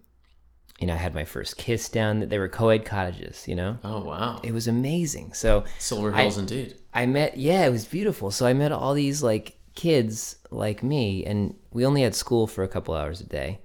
[0.79, 2.19] you know, I had my first kiss down.
[2.19, 3.77] That they were co-ed cottages, you know.
[3.83, 5.33] Oh wow, It was amazing.
[5.33, 6.75] So Silver I- Hills indeed.
[6.93, 8.29] I met yeah, it was beautiful.
[8.31, 12.63] So I met all these like kids like me and we only had school for
[12.63, 13.59] a couple hours a day.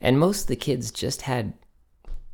[0.00, 1.54] And most of the kids just had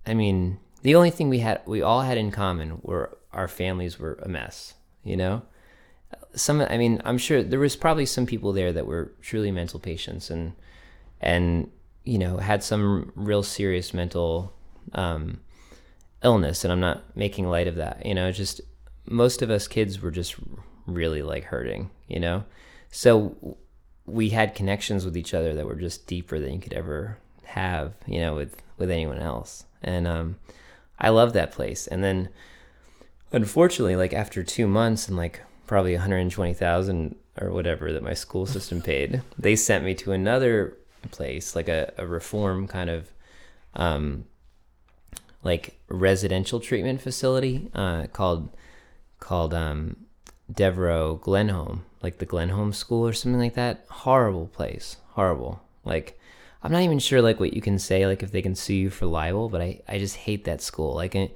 [0.07, 3.99] I mean, the only thing we had we all had in common were our families
[3.99, 5.42] were a mess, you know?
[6.35, 9.79] Some I mean, I'm sure there was probably some people there that were truly mental
[9.79, 10.55] patients and
[11.20, 11.70] and
[12.05, 14.53] you know, had some real serious mental
[14.94, 15.40] um
[16.22, 18.05] illness and I'm not making light of that.
[18.07, 18.61] You know, just
[19.07, 20.35] most of us kids were just
[20.87, 22.44] really like hurting, you know?
[22.90, 23.59] So
[24.07, 27.94] we had connections with each other that were just deeper than you could ever have,
[28.07, 29.64] you know, with with anyone else.
[29.83, 30.37] And um
[30.99, 31.87] I love that place.
[31.87, 32.31] And then
[33.33, 38.81] unfortunately, like after 2 months and like probably 120,000 or whatever that my school system
[38.81, 40.77] paid, they sent me to another
[41.11, 43.11] place, like a, a reform kind of
[43.75, 44.25] um
[45.47, 48.51] like residential treatment facility uh, called
[49.21, 49.97] called um,
[50.53, 53.87] Devereux Glenholme, like the Glenholme School or something like that.
[53.89, 55.62] Horrible place, horrible.
[55.85, 56.19] Like
[56.62, 58.91] I'm not even sure like what you can say like if they can sue you
[58.91, 60.95] for libel, but I I just hate that school.
[60.95, 61.31] Like and,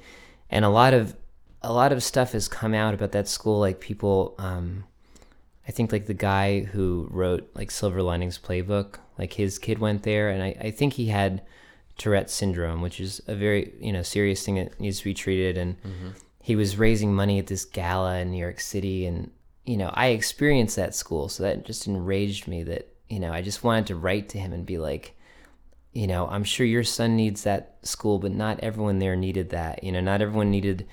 [0.51, 1.15] and a lot of
[1.63, 3.61] a lot of stuff has come out about that school.
[3.61, 4.85] Like people, um,
[5.69, 10.03] I think like the guy who wrote like Silver Linings Playbook, like his kid went
[10.03, 11.43] there, and I I think he had
[11.99, 15.59] Tourette syndrome, which is a very you know serious thing that needs to be treated.
[15.59, 15.77] And
[16.43, 19.31] he was raising money at this gala in New York City, and
[19.65, 22.63] you know I experienced that school, so that just enraged me.
[22.63, 25.15] That you know I just wanted to write to him and be like,
[25.93, 29.85] you know, I'm sure your son needs that school, but not everyone there needed that.
[29.85, 30.87] You know, not everyone needed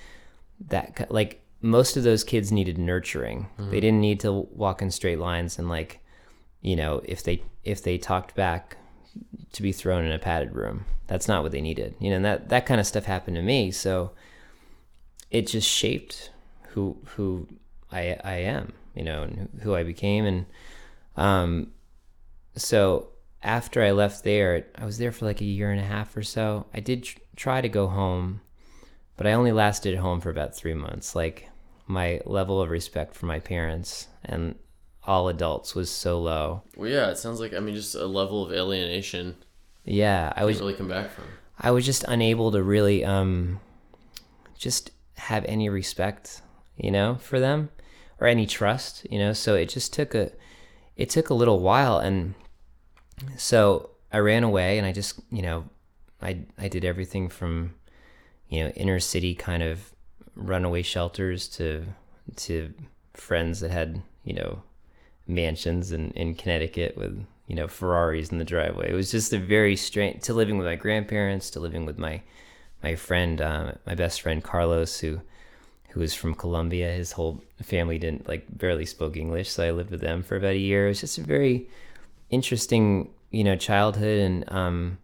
[0.67, 1.07] that.
[1.09, 3.47] Like most of those kids needed nurturing.
[3.57, 5.99] They didn't need to walk in straight lines and like,
[6.61, 8.77] you know, if they if they talked back,
[9.53, 10.85] to be thrown in a padded room.
[11.07, 11.95] That's not what they needed.
[11.99, 13.71] You know, and that that kind of stuff happened to me.
[13.71, 14.11] So
[15.31, 16.31] it just shaped
[16.69, 17.47] who who
[17.91, 20.45] I I am, you know, and who I became and
[21.15, 21.71] um
[22.55, 23.09] so
[23.43, 26.23] after I left there, I was there for like a year and a half or
[26.23, 26.65] so.
[26.73, 28.41] I did tr- try to go home,
[29.17, 31.15] but I only lasted at home for about 3 months.
[31.15, 31.49] Like
[31.87, 34.55] my level of respect for my parents and
[35.03, 36.63] all adults was so low.
[36.75, 39.35] Well, yeah, it sounds like I mean just a level of alienation
[39.85, 41.25] Yeah, I I was really come back from.
[41.59, 43.59] I was just unable to really um
[44.57, 46.41] just have any respect,
[46.77, 47.69] you know, for them
[48.19, 49.33] or any trust, you know.
[49.33, 50.31] So it just took a
[50.95, 52.33] it took a little while and
[53.37, 55.65] so I ran away and I just, you know,
[56.21, 57.75] I I did everything from
[58.49, 59.91] you know, inner city kind of
[60.35, 61.85] runaway shelters to
[62.35, 62.73] to
[63.13, 64.61] friends that had, you know,
[65.27, 68.91] mansions in, in Connecticut with, you know, Ferraris in the driveway.
[68.91, 72.21] It was just a very strange to living with my grandparents, to living with my
[72.83, 75.19] my friend, uh, my best friend Carlos, who
[75.89, 76.91] who was from Colombia.
[76.91, 80.53] His whole family didn't like barely spoke English, so I lived with them for about
[80.53, 80.85] a year.
[80.85, 81.67] It was just a very
[82.29, 84.97] interesting, you know, childhood and um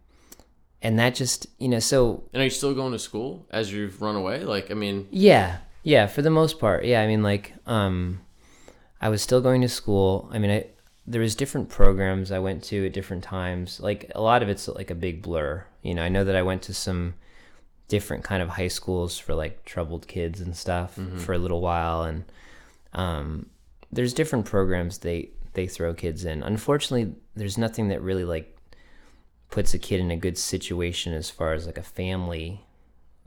[0.84, 4.00] and that just, you know, so And are you still going to school as you've
[4.02, 4.44] run away?
[4.44, 6.84] Like, I mean, yeah, yeah, for the most part.
[6.84, 8.20] Yeah, I mean, like, um,
[9.00, 10.28] I was still going to school.
[10.30, 10.66] I mean, I
[11.06, 13.80] there was different programs I went to at different times.
[13.80, 15.66] Like a lot of it's like a big blur.
[15.82, 17.14] You know, I know that I went to some
[17.88, 22.02] different kind of high schools for like troubled kids and stuff for a little while,
[22.02, 22.24] and
[22.92, 23.46] um,
[23.90, 26.42] there's different programs they they throw kids in.
[26.42, 28.53] Unfortunately, there's nothing that really like
[29.54, 32.60] puts a kid in a good situation as far as like a family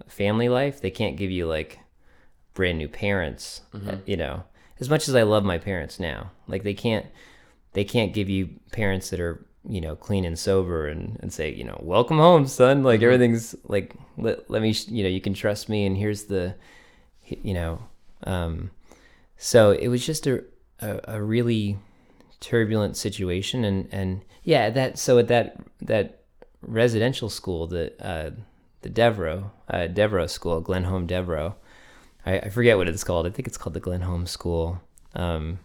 [0.08, 0.82] family life.
[0.82, 1.80] They can't give you like
[2.54, 4.44] brand new parents, uh, you know.
[4.82, 7.06] As much as I love my parents now, like they can't
[7.72, 11.54] they can't give you parents that are you know clean and sober and, and say
[11.54, 15.22] you know welcome home son like everything's like let, let me sh- you know you
[15.22, 16.56] can trust me and here's the
[17.26, 17.80] you know
[18.24, 18.72] um
[19.38, 20.44] so it was just a
[20.80, 21.78] a, a really
[22.40, 26.17] turbulent situation and and yeah that so at that that
[26.62, 28.32] residential school that uh
[28.82, 31.54] the Devereux uh, Devereux School, Glenholme Devereux.
[32.26, 33.28] I, I forget what it's called.
[33.28, 34.82] I think it's called the Glenholme School.
[35.16, 35.60] Um,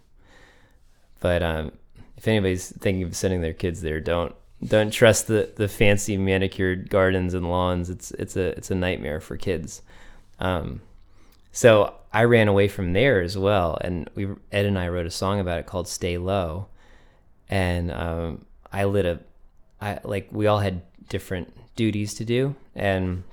[1.21, 1.73] but um,
[2.17, 4.35] if anybody's thinking of sending their kids there, don't
[4.65, 7.91] don't trust the, the fancy manicured gardens and lawns.
[7.91, 9.83] It's it's a it's a nightmare for kids.
[10.39, 10.81] Um,
[11.53, 15.11] so I ran away from there as well, and we Ed and I wrote a
[15.11, 16.67] song about it called "Stay Low,"
[17.49, 19.21] and um, I lit a,
[19.83, 23.25] I like we all had different duties to do, and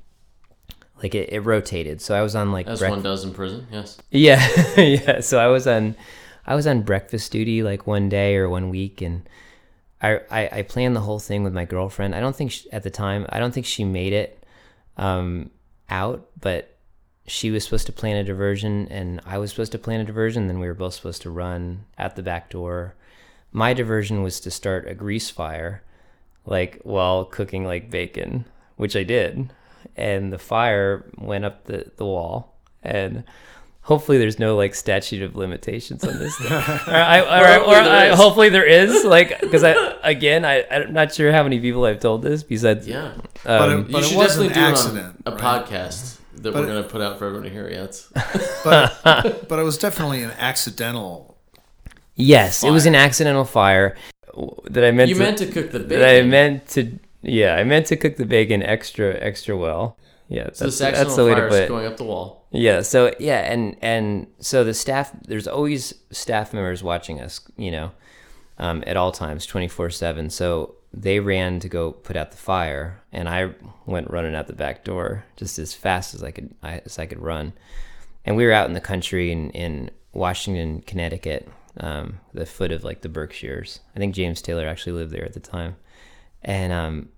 [1.01, 2.01] like it, it rotated.
[2.01, 3.97] So I was on like As break- one does in prison, yes.
[4.11, 4.45] yeah,
[4.77, 5.21] yeah.
[5.21, 5.95] So I was on,
[6.45, 9.29] I was on breakfast duty like one day or one week, and
[10.01, 12.15] I I, I planned the whole thing with my girlfriend.
[12.15, 14.43] I don't think she, at the time I don't think she made it
[14.97, 15.51] um,
[15.89, 16.75] out, but
[17.27, 20.47] she was supposed to plan a diversion, and I was supposed to plan a diversion.
[20.47, 22.95] Then we were both supposed to run at the back door.
[23.51, 25.83] My diversion was to start a grease fire,
[26.45, 28.45] like while cooking like bacon,
[28.77, 29.51] which I did,
[29.95, 33.23] and the fire went up the the wall and
[33.81, 36.51] hopefully there's no like statute of limitations on this thing.
[36.51, 36.59] or
[36.93, 39.73] I, or, or, hopefully there I, hopefully there is like because I
[40.03, 43.13] again I I'm not sure how many people I've told this besides Yeah.
[43.43, 45.39] But um, it- you should was definitely an do it on accident, a right?
[45.65, 47.67] podcast that But we're going to put out for everyone to hear.
[47.69, 48.05] yet
[48.63, 51.37] But but it was definitely an accidental.
[52.15, 53.97] yes it was an accidental fire
[54.69, 56.29] that I meant you to, meant to cook the that I bacon.
[56.29, 60.65] meant to yeah I meant to cook the bacon extra extra well yeah that's, so
[60.65, 62.39] this that's the way to put it going up the wall.
[62.51, 62.81] Yeah.
[62.81, 67.91] So yeah, and and so the staff, there's always staff members watching us, you know,
[68.57, 70.29] um, at all times, twenty four seven.
[70.29, 73.51] So they ran to go put out the fire, and I
[73.85, 77.05] went running out the back door just as fast as I could I, as I
[77.05, 77.53] could run.
[78.25, 82.83] And we were out in the country in in Washington, Connecticut, um, the foot of
[82.83, 83.79] like the Berkshires.
[83.95, 85.75] I think James Taylor actually lived there at the time,
[86.41, 87.09] and um,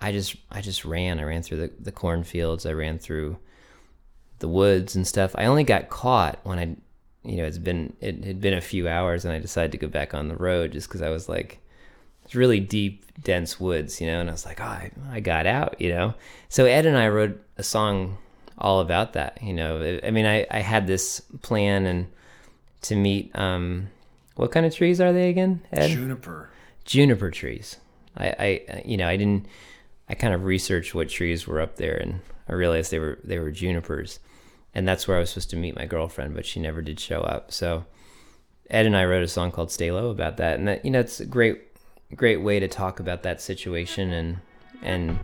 [0.00, 1.18] I just I just ran.
[1.20, 2.66] I ran through the, the cornfields.
[2.66, 3.38] I ran through
[4.38, 5.34] the woods and stuff.
[5.36, 6.76] I only got caught when I,
[7.28, 9.88] you know, it's been it had been a few hours, and I decided to go
[9.88, 11.58] back on the road just because I was like,
[12.24, 15.46] it's really deep, dense woods, you know, and I was like, oh, I, I got
[15.46, 16.14] out, you know.
[16.48, 18.16] So Ed and I wrote a song
[18.56, 19.82] all about that, you know.
[19.82, 22.06] I- I mean, I I had this plan and
[22.82, 23.88] to meet um,
[24.36, 25.88] what kind of trees are they again, Ed?
[25.88, 26.50] Juniper.
[26.84, 27.76] juniper trees.
[28.16, 29.46] I, I, you know, I didn't.
[30.08, 33.38] I kind of researched what trees were up there, and I realized they were they
[33.38, 34.18] were junipers,
[34.74, 37.20] and that's where I was supposed to meet my girlfriend, but she never did show
[37.20, 37.52] up.
[37.52, 37.84] So
[38.68, 41.00] Ed and I wrote a song called "Stay Low" about that, and that you know,
[41.00, 41.60] it's a great,
[42.16, 44.38] great way to talk about that situation and
[44.82, 45.18] and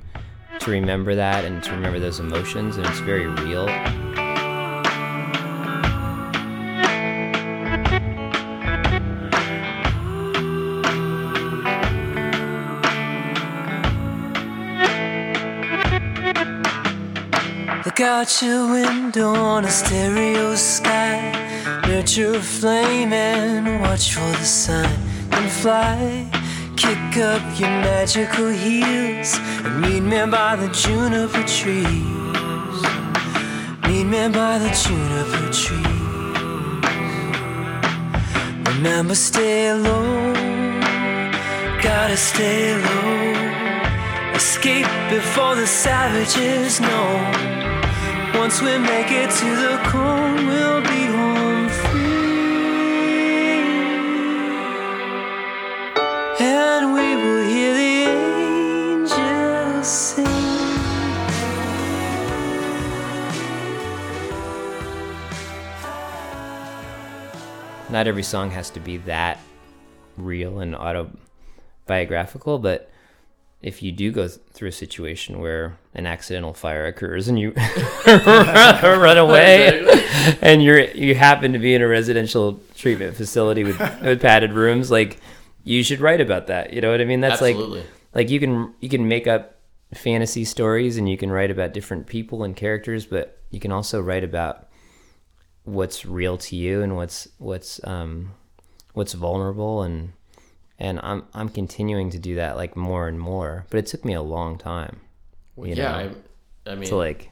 [0.61, 3.67] to remember that and to remember those emotions, and it's very real.
[18.07, 21.33] Out your window on a stereo sky.
[21.89, 24.99] Nurture a flame and watch for the sign.
[25.31, 26.31] Then fly,
[26.77, 29.37] kick up your magical heels.
[29.65, 32.81] And meet me by the juniper trees.
[33.87, 35.97] Meet me by the juniper trees.
[38.69, 40.33] Remember, stay low.
[41.83, 44.35] Gotta stay low.
[44.35, 47.56] Escape before the savages know.
[48.47, 52.05] Once we make it to the cone, we'll be home free.
[56.39, 58.05] And we will hear the
[59.03, 60.25] angels sing.
[67.91, 69.41] not every song has to be that
[70.17, 72.93] real and autobiographical, but
[73.63, 77.51] if you do go th- through a situation where an accidental fire occurs and you
[78.07, 79.81] run away
[80.43, 84.91] and you're you happen to be in a residential treatment facility with, with padded rooms,
[84.91, 85.19] like
[85.65, 86.73] you should write about that.
[86.73, 87.21] You know what I mean?
[87.21, 87.81] That's Absolutely.
[87.81, 89.57] like like you can you can make up
[89.95, 94.01] fantasy stories and you can write about different people and characters, but you can also
[94.01, 94.69] write about
[95.65, 98.33] what's real to you and what's what's um
[98.93, 100.13] what's vulnerable and
[100.79, 103.67] and I'm I'm continuing to do that like more and more.
[103.71, 105.01] But it took me a long time
[105.65, 106.15] you yeah, know,
[106.67, 107.31] I, I mean, to like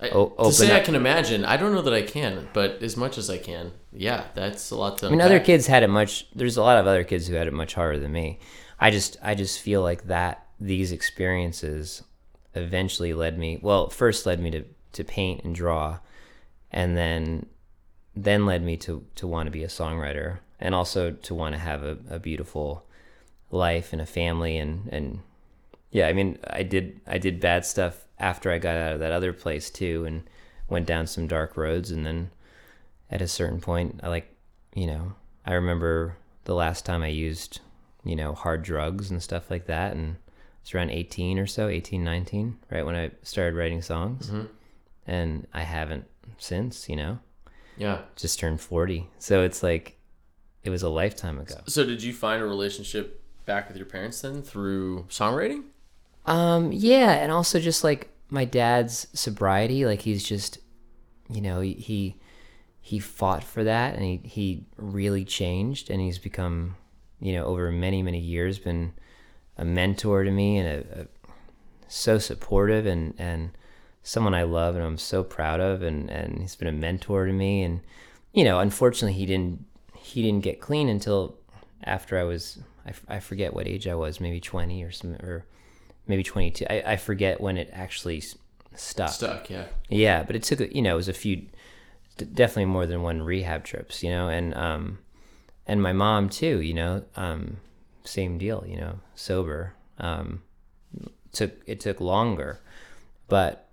[0.00, 2.96] I, o- to say I can imagine, I don't know that I can, but as
[2.96, 5.06] much as I can, yeah, that's a lot to.
[5.06, 7.46] I mean other kids had it much there's a lot of other kids who had
[7.46, 8.40] it much harder than me.
[8.80, 12.02] I just I just feel like that these experiences
[12.54, 15.98] eventually led me well, first led me to to paint and draw
[16.70, 17.46] and then
[18.16, 21.58] then led me to to want to be a songwriter and also to want to
[21.58, 22.86] have a, a beautiful
[23.50, 25.18] life and a family and and
[25.90, 29.12] yeah i mean i did i did bad stuff after I got out of that
[29.12, 30.22] other place too, and
[30.68, 32.30] went down some dark roads, and then
[33.10, 34.32] at a certain point, I like,
[34.74, 37.60] you know, I remember the last time I used,
[38.04, 40.16] you know, hard drugs and stuff like that, and
[40.62, 44.46] it's around 18 or so, 18, 19, right when I started writing songs, mm-hmm.
[45.06, 46.04] and I haven't
[46.38, 47.18] since, you know,
[47.76, 48.02] Yeah.
[48.14, 49.98] just turned 40, so it's like
[50.64, 51.56] it was a lifetime ago.
[51.66, 55.64] So did you find a relationship back with your parents then through songwriting?
[56.26, 60.58] Um, yeah, and also just like my dad's sobriety, like he's just,
[61.28, 62.16] you know, he
[62.80, 66.76] he, fought for that, and he he really changed, and he's become,
[67.20, 68.92] you know, over many many years, been
[69.58, 71.06] a mentor to me and a, a
[71.88, 73.50] so supportive and and
[74.02, 77.32] someone I love and I'm so proud of, and and he's been a mentor to
[77.32, 77.80] me, and
[78.32, 79.64] you know, unfortunately, he didn't
[80.12, 81.36] he didn't get clean until
[81.84, 85.14] after I was I, f- I forget what age I was, maybe 20 or some
[85.14, 85.44] or
[86.06, 86.66] maybe 22.
[86.68, 88.22] I, I forget when it actually
[88.74, 89.10] stuck.
[89.10, 89.66] Stuck, yeah.
[89.88, 91.46] Yeah, but it took a- you know it was a few,
[92.16, 94.98] definitely more than one rehab trips, you know, and um,
[95.66, 97.58] and my mom too, you know, um,
[98.04, 99.74] same deal, you know, sober.
[99.98, 100.42] Um,
[101.32, 102.60] took it took longer,
[103.28, 103.68] but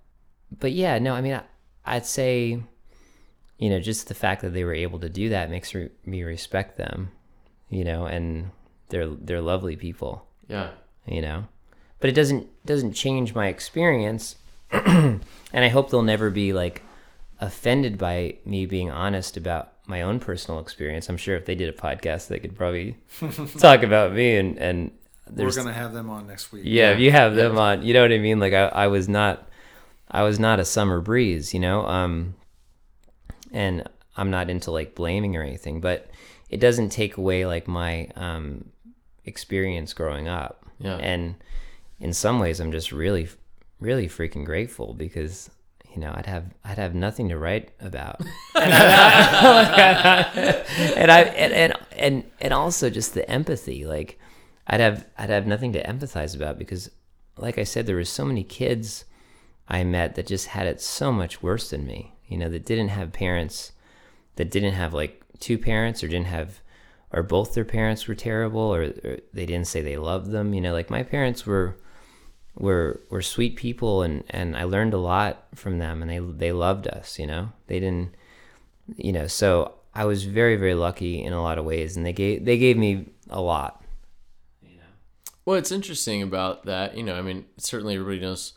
[0.58, 1.42] but yeah, no, I mean, I,
[1.84, 2.62] I'd say,
[3.60, 6.22] you know, just the fact that they were able to do that makes re- me
[6.24, 7.12] respect them,
[7.68, 8.50] you know, and
[8.88, 10.26] they're they're lovely people.
[10.48, 10.70] Yeah.
[11.06, 11.44] you know?
[12.00, 14.36] But it doesn't doesn't change my experience
[14.72, 15.20] and
[15.52, 16.82] i hope they'll never be like
[17.40, 21.08] offended by me being honest about my own personal experience.
[21.08, 22.96] I'm sure if they did a podcast they could probably
[23.58, 24.90] talk about me and and
[25.28, 26.62] there's We're gonna have them on next week.
[26.64, 28.40] yeah, if you have them on you know what i mean?
[28.40, 29.48] Like I, I was not
[30.10, 31.86] i was not a summer breeze you know?
[31.86, 32.34] Um
[33.52, 36.08] and i'm not into like blaming or anything but
[36.48, 38.64] it doesn't take away like my um
[39.24, 40.64] experience growing up.
[40.78, 40.96] Yeah.
[40.96, 41.34] and
[42.00, 43.28] in some ways i'm just really
[43.80, 45.50] really freaking grateful because
[45.94, 48.20] you know i'd have i'd have nothing to write about.
[50.96, 54.18] And i and, and and and also just the empathy like
[54.68, 56.90] i'd have i'd have nothing to empathize about because
[57.36, 59.04] like i said there were so many kids
[59.68, 62.88] i met that just had it so much worse than me you know that didn't
[62.88, 63.72] have parents
[64.36, 66.60] that didn't have like two parents or didn't have
[67.12, 70.60] or both their parents were terrible or, or they didn't say they loved them you
[70.60, 71.76] know like my parents were
[72.54, 76.52] were were sweet people and and I learned a lot from them and they they
[76.52, 78.14] loved us you know they didn't
[78.96, 82.12] you know so I was very very lucky in a lot of ways and they
[82.12, 83.84] gave they gave me a lot
[84.62, 84.92] You know.
[85.44, 86.96] Well, it's interesting about that.
[86.96, 88.54] You know, I mean, certainly everybody knows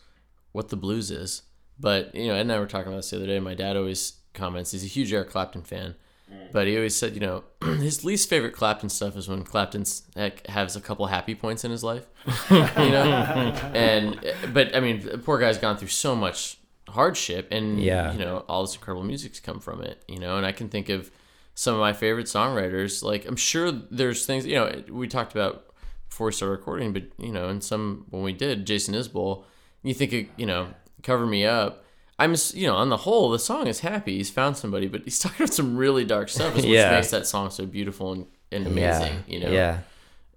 [0.52, 1.42] what the blues is,
[1.84, 3.40] but you know, Ed and I were talking about this the other day.
[3.42, 5.96] My dad always comments he's a huge Eric Clapton fan,
[6.32, 6.52] mm.
[6.54, 10.48] but he always said, you know, his least favorite Clapton stuff is when Clapton's heck
[10.48, 12.08] has a couple happy points in his life,
[12.50, 16.58] you know, and but I mean, the poor guy's gone through so much
[16.88, 18.14] hardship, and Yeah.
[18.14, 20.88] you know, all this incredible music's come from it, you know, and I can think
[20.88, 21.12] of
[21.54, 23.04] some of my favorite songwriters.
[23.04, 25.66] Like I'm sure there's things, you know, we talked about
[26.08, 29.44] before we started recording, but you know, and some when we did Jason Isbell,
[29.84, 30.70] you think of, you know,
[31.04, 31.84] cover me up.
[32.20, 34.18] I'm you know, on the whole, the song is happy.
[34.18, 36.92] He's found somebody, but he's talking about some really dark stuff, which Yeah.
[36.92, 39.14] makes that song so beautiful and, and amazing.
[39.14, 39.80] yeah You know, yeah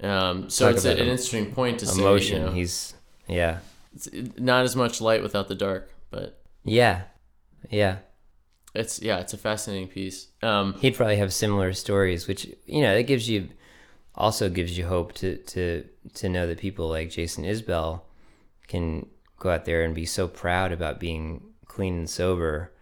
[0.00, 2.00] Um, so Talk it's a, an interesting point to say.
[2.00, 2.94] emotion You know, he's
[3.28, 3.58] yeah
[3.94, 4.08] it's
[4.38, 7.02] not as much light without the dark, but yeah
[7.70, 7.96] yeah
[8.74, 10.28] it's yeah, it's a fascinating piece.
[10.42, 13.48] Um, he'd probably have similar stories which you know it gives you
[14.14, 18.00] also gives you hope to to to know that people like jason isbell
[18.68, 19.06] can
[19.38, 22.72] go out there and be so proud about being clean and sober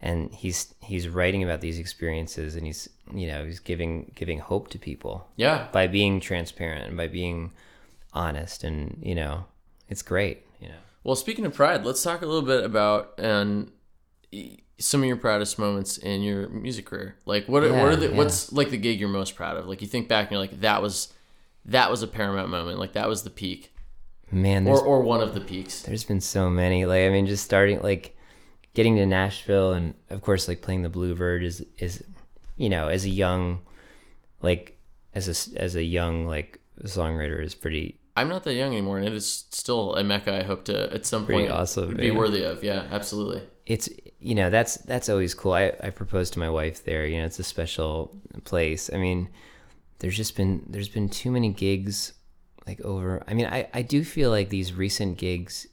[0.00, 4.68] and he's he's writing about these experiences and he's you know he's giving giving hope
[4.68, 7.52] to people yeah, by being transparent and by being
[8.12, 9.44] honest and you know
[9.88, 10.74] it's great you know
[11.04, 15.58] Well, speaking of pride, let's talk a little bit about y- some of your proudest
[15.58, 17.16] moments in your music career.
[17.26, 18.16] Like, what are, what are the yeah.
[18.16, 19.66] what's like the gig you're most proud of?
[19.66, 21.12] Like, you think back and you're like, that was
[21.66, 22.78] that was a paramount moment.
[22.78, 23.72] Like, that was the peak,
[24.32, 25.82] man or or one of the peaks.
[25.82, 26.86] There's been so many.
[26.86, 28.16] Like I mean, just starting like
[28.74, 32.04] getting to Nashville, and of course, like playing the Bluebird is is
[32.56, 33.60] you know as a young
[34.42, 34.78] like
[35.14, 39.06] as a as a young like songwriter is pretty I'm not that young anymore, and
[39.06, 40.36] it is still a mecca.
[40.36, 42.14] I hope to at some point awesome, be yeah.
[42.14, 42.62] worthy of.
[42.62, 43.42] Yeah, absolutely.
[43.66, 45.52] it's you know that's that's always cool.
[45.52, 47.06] I I proposed to my wife there.
[47.06, 48.90] You know, it's a special place.
[48.92, 49.28] I mean,
[50.00, 52.12] there's just been there's been too many gigs
[52.66, 53.22] like over.
[53.26, 55.66] I mean, I I do feel like these recent gigs,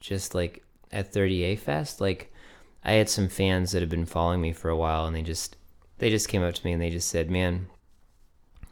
[0.00, 0.62] just like
[0.92, 2.32] at 30A Fest, like
[2.84, 5.56] I had some fans that have been following me for a while, and they just
[5.98, 7.66] they just came up to me and they just said, "Man,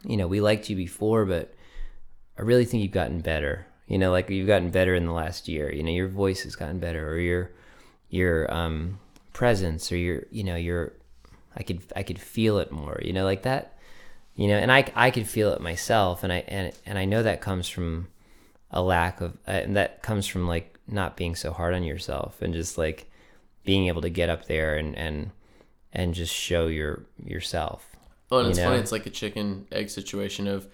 [0.03, 1.53] you know, we liked you before, but
[2.37, 5.47] I really think you've gotten better." You know, like you've gotten better in the last
[5.47, 5.71] year.
[5.71, 7.51] You know, your voice has gotten better, or your
[8.09, 8.99] your um,
[9.33, 10.93] presence, or your you know your
[11.55, 12.99] I could I could feel it more.
[13.03, 13.74] You know, like that.
[14.35, 17.23] You know, and I I could feel it myself, and I and and I know
[17.23, 18.07] that comes from
[18.71, 22.41] a lack of uh, and that comes from like not being so hard on yourself
[22.41, 23.09] and just like
[23.63, 25.31] being able to get up there and and
[25.93, 27.95] and just show your yourself.
[28.31, 28.65] oh and you it's know?
[28.65, 28.79] funny.
[28.79, 30.67] It's like a chicken egg situation of,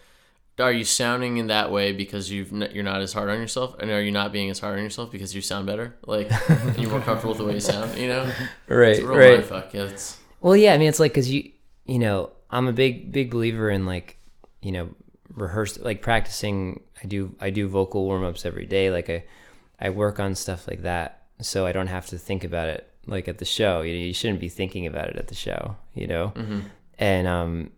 [0.59, 3.89] are you sounding in that way because you've you're not as hard on yourself, and
[3.91, 5.95] are you not being as hard on yourself because you sound better?
[6.05, 6.30] Like
[6.78, 7.97] you're more comfortable with the way you sound.
[7.97, 8.32] You know,
[8.68, 9.43] Right, right.
[9.43, 9.74] mindfuck.
[9.74, 11.51] Yeah, it's Well, yeah, I mean, it's like because you,
[11.86, 14.17] you know, I'm a big, big believer in like,
[14.61, 14.89] you know,
[15.33, 16.81] rehearse, like practicing.
[17.03, 18.91] I do, I do vocal warm ups every day.
[18.91, 19.23] Like I,
[19.79, 23.27] I work on stuff like that, so I don't have to think about it like
[23.27, 23.81] at the show.
[23.81, 25.77] You know, you shouldn't be thinking about it at the show.
[25.95, 26.33] You know,
[26.99, 27.71] and um,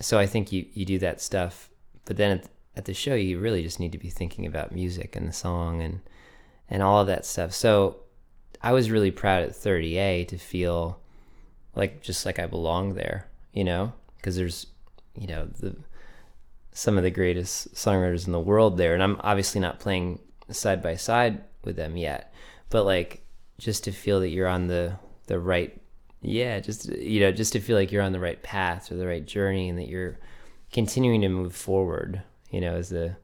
[0.00, 1.70] so I think you you do that stuff,
[2.04, 5.16] but then at, at the show, you really just need to be thinking about music
[5.16, 6.00] and the song and
[6.68, 7.52] and all of that stuff.
[7.52, 7.96] So
[8.62, 11.00] I was really proud at 30A to feel
[11.74, 14.66] like just like I belong there, you know, because there's,
[15.14, 15.74] you know, the
[16.72, 20.18] some of the greatest songwriters in the world there, and I'm obviously not playing
[20.50, 22.34] side by side with them yet,
[22.68, 23.22] but like
[23.58, 24.98] just to feel that you're on the
[25.28, 25.80] the right,
[26.20, 29.06] yeah, just you know, just to feel like you're on the right path or the
[29.06, 30.18] right journey, and that you're
[30.72, 33.16] continuing to move forward, you know, as the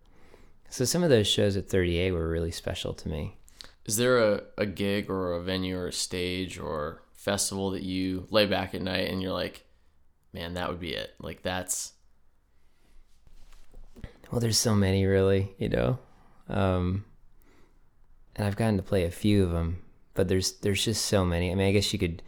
[0.70, 3.36] so some of those shows at 30A were really special to me.
[3.84, 8.28] Is there a, a gig or a venue or a stage or festival that you
[8.30, 9.66] lay back at night and you're like,
[10.32, 11.14] man, that would be it.
[11.20, 11.92] Like that's
[14.30, 15.98] Well, there's so many, really, you know,
[16.48, 17.04] um,
[18.36, 19.82] and I've gotten to play a few of them,
[20.14, 21.50] but there's there's just so many.
[21.50, 22.22] I mean, I guess you could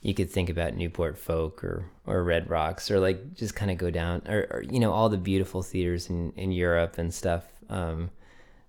[0.00, 3.78] you could think about Newport Folk or or Red Rocks or like just kind of
[3.78, 7.44] go down or, or you know all the beautiful theaters in in Europe and stuff
[7.68, 8.10] um,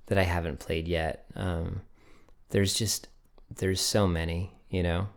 [0.07, 1.25] that I haven't played yet.
[1.35, 1.81] Um,
[2.49, 3.07] there's just
[3.55, 5.07] there's so many, you know.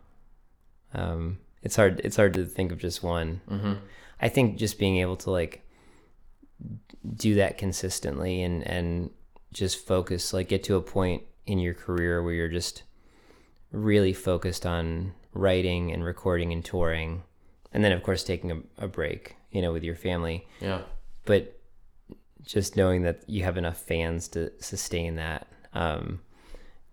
[0.93, 3.41] Um, it's hard it's hard to think of just one.
[3.49, 3.73] mm-hmm.
[4.19, 5.67] I think just being able to like
[7.15, 9.11] do that consistently and and
[9.53, 12.83] just focus like get to a point in your career where you're just
[13.71, 17.23] really focused on writing and recording and touring
[17.71, 20.81] and then of course taking a, a break you know with your family yeah.
[21.25, 21.59] but
[22.43, 26.19] just knowing that you have enough fans to sustain that um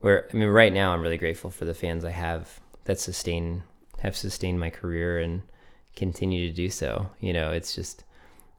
[0.01, 3.63] where i mean right now i'm really grateful for the fans i have that sustain
[4.05, 5.43] have sustained my career and
[5.97, 8.05] continue to do so you know it's just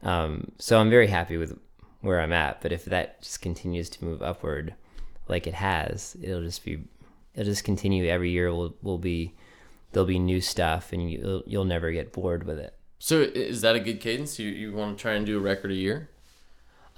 [0.02, 1.58] um so i'm very happy with
[2.00, 4.74] where i'm at but if that just continues to move upward
[5.28, 6.84] like it has it'll just be
[7.34, 9.34] it'll just continue every year will will be
[9.92, 13.76] there'll be new stuff and you'll you'll never get bored with it So is that
[13.76, 14.38] a good cadence?
[14.38, 16.08] You you want to try and do a record a year?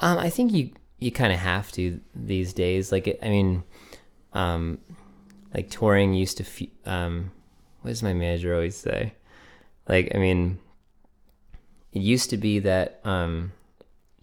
[0.00, 2.92] Um, I think you you kind of have to these days.
[2.92, 3.64] Like, it, I mean,
[4.32, 4.78] um,
[5.54, 6.68] like touring used to.
[6.86, 7.32] Um,
[7.82, 9.14] what does my manager always say?
[9.88, 10.58] Like, I mean,
[11.92, 13.52] it used to be that um,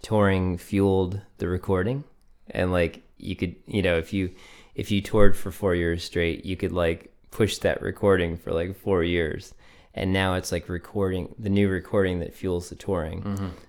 [0.02, 2.04] touring fueled the recording,
[2.52, 4.32] and like you could, you know, if you
[4.76, 8.76] if you toured for four years straight, you could like push that recording for like
[8.78, 9.54] four years.
[9.98, 13.22] And now it's like recording the new recording that fuels the touring.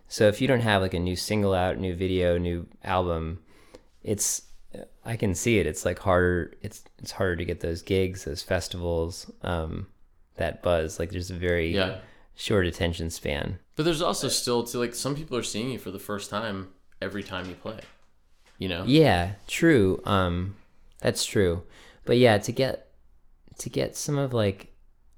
[0.09, 3.39] So if you don't have like a new single out, new video, new album,
[4.03, 4.43] it's
[5.07, 5.67] I can see it.
[5.67, 6.53] It's like harder.
[6.63, 9.87] It's it's harder to get those gigs, those festivals, um,
[10.37, 10.99] that buzz.
[10.99, 11.99] Like there's a very Yeah.
[12.35, 13.59] short attention span.
[13.77, 16.69] But there's also still to like some people are seeing you for the first time
[17.01, 17.81] every time you play.
[18.59, 18.85] You know?
[18.87, 20.01] Yeah, true.
[20.05, 20.57] Um,
[21.01, 21.63] that's true.
[22.05, 22.89] But yeah, to get
[23.59, 24.73] to get some of like,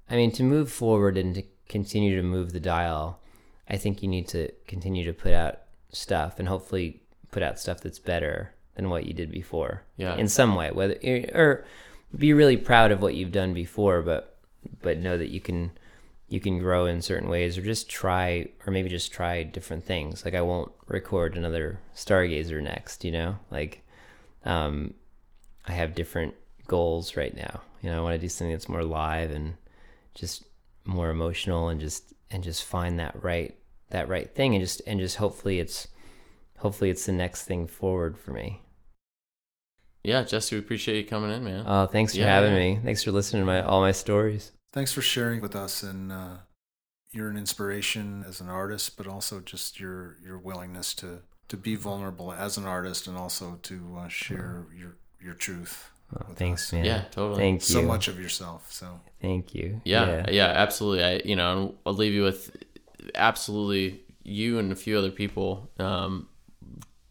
[0.09, 3.19] I mean, to move forward and to continue to move the dial,
[3.67, 5.59] I think you need to continue to put out
[5.91, 9.83] stuff and hopefully put out stuff that's better than what you did before.
[9.97, 10.15] Yeah.
[10.15, 10.95] In some way, whether
[11.33, 11.65] or
[12.17, 14.37] be really proud of what you've done before, but
[14.81, 15.71] but know that you can
[16.29, 20.25] you can grow in certain ways or just try or maybe just try different things
[20.25, 23.83] like i won't record another stargazer next you know like
[24.43, 24.93] um
[25.65, 26.35] i have different
[26.67, 29.55] goals right now you know i want to do something that's more live and
[30.13, 30.43] just
[30.85, 33.55] more emotional and just and just find that right
[33.89, 35.87] that right thing and just and just hopefully it's
[36.59, 38.61] hopefully it's the next thing forward for me
[40.03, 41.65] Yeah, Jesse, we appreciate you coming in, man.
[41.67, 42.75] oh thanks for Yeah, having yeah.
[42.75, 46.11] me thanks for listening to my all my stories Thanks for sharing with us, and
[46.11, 46.37] uh,
[47.11, 51.75] you're an inspiration as an artist, but also just your your willingness to to be
[51.75, 55.89] vulnerable as an artist, and also to uh, share your your truth.
[56.15, 56.73] oh, thanks us.
[56.73, 57.39] man yeah, totally.
[57.39, 58.71] thank you So much of yourself.
[58.71, 61.03] So thank you Yeah, yeah, absolutely.
[61.03, 62.55] I, you know, I'll leave you with
[63.15, 65.69] absolutely you and a few other people.
[65.79, 66.27] Um,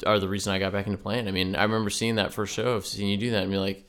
[0.07, 1.29] are the reason I got back into playing.
[1.29, 3.59] I mean, I remember seeing that first show, of seeing you do that, and be
[3.59, 3.89] like,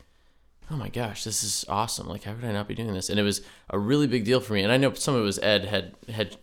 [0.71, 2.07] oh my gosh, this is awesome.
[2.07, 3.09] Like, how could I not be doing this?
[3.09, 4.61] And it was a really big deal for me.
[4.61, 6.37] And I know some of it was Ed had had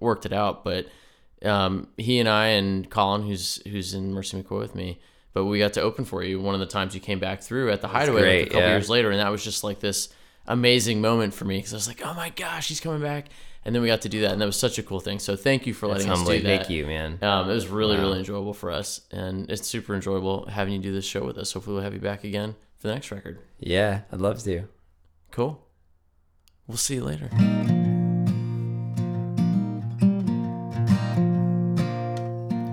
[0.00, 0.86] worked it out, but
[1.44, 5.00] um, he and I and Colin, who's who's in Mercy McCoy with me,
[5.32, 7.70] but we got to open for you one of the times you came back through
[7.70, 8.74] at the Hideaway like, a couple yeah.
[8.74, 10.08] years later, and that was just like this
[10.48, 13.26] amazing moment for me because I was like, oh my gosh, he's coming back.
[13.64, 15.18] And then we got to do that, and that was such a cool thing.
[15.18, 16.42] So thank you for That's letting us do that.
[16.58, 17.18] Thank you, man.
[17.20, 18.02] Um, it was really, Wow.
[18.04, 21.52] really enjoyable for us, and it's super enjoyable having you do this show with us.
[21.52, 23.40] Hopefully, we'll have you back again for the next record.
[23.58, 24.64] Yeah, I'd love to.
[25.32, 25.60] Cool.
[26.66, 27.28] We'll see you later.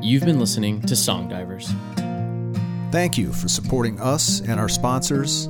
[0.01, 1.73] You've been listening to Song Divers.
[2.91, 5.47] Thank you for supporting us and our sponsors,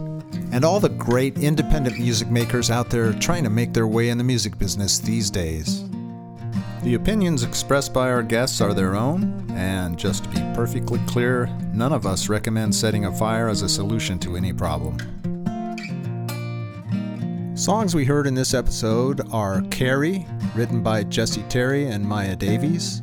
[0.55, 4.17] and all the great independent music makers out there trying to make their way in
[4.17, 5.83] the music business these days.
[6.81, 11.47] The opinions expressed by our guests are their own, and just to be perfectly clear,
[11.73, 14.97] none of us recommend setting a fire as a solution to any problem.
[17.57, 20.25] Songs we heard in this episode are Carrie,
[20.55, 23.01] written by Jesse Terry and Maya Davies,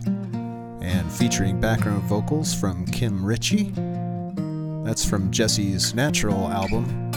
[0.80, 3.74] and featuring background vocals from Kim Richey.
[4.86, 7.12] That's from Jesse's Natural album.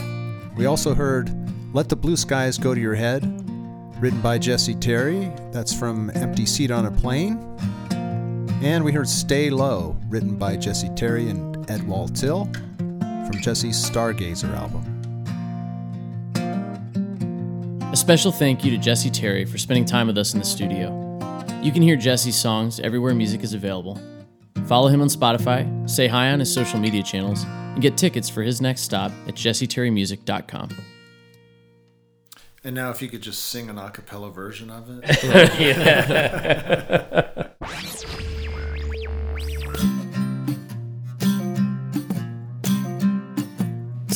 [0.57, 1.29] We also heard
[1.73, 3.23] Let the Blue Skies Go to Your Head,
[4.01, 5.29] written by Jesse Terry.
[5.51, 7.37] That's from Empty Seat on a Plane.
[8.61, 12.45] And we heard Stay Low, written by Jesse Terry and Ed Waltill
[13.27, 14.91] from Jesse's Stargazer album.
[17.91, 21.01] A special thank you to Jesse Terry for spending time with us in the studio.
[21.61, 23.99] You can hear Jesse's songs everywhere music is available.
[24.67, 28.41] Follow him on Spotify, say hi on his social media channels, and get tickets for
[28.41, 30.69] his next stop at jesseterrymusic.com.
[32.63, 35.05] And now, if you could just sing an a cappella version of it.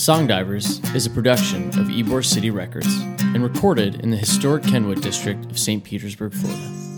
[0.10, 2.88] Song Divers is a production of Ybor City Records
[3.22, 5.84] and recorded in the historic Kenwood district of St.
[5.84, 6.89] Petersburg, Florida.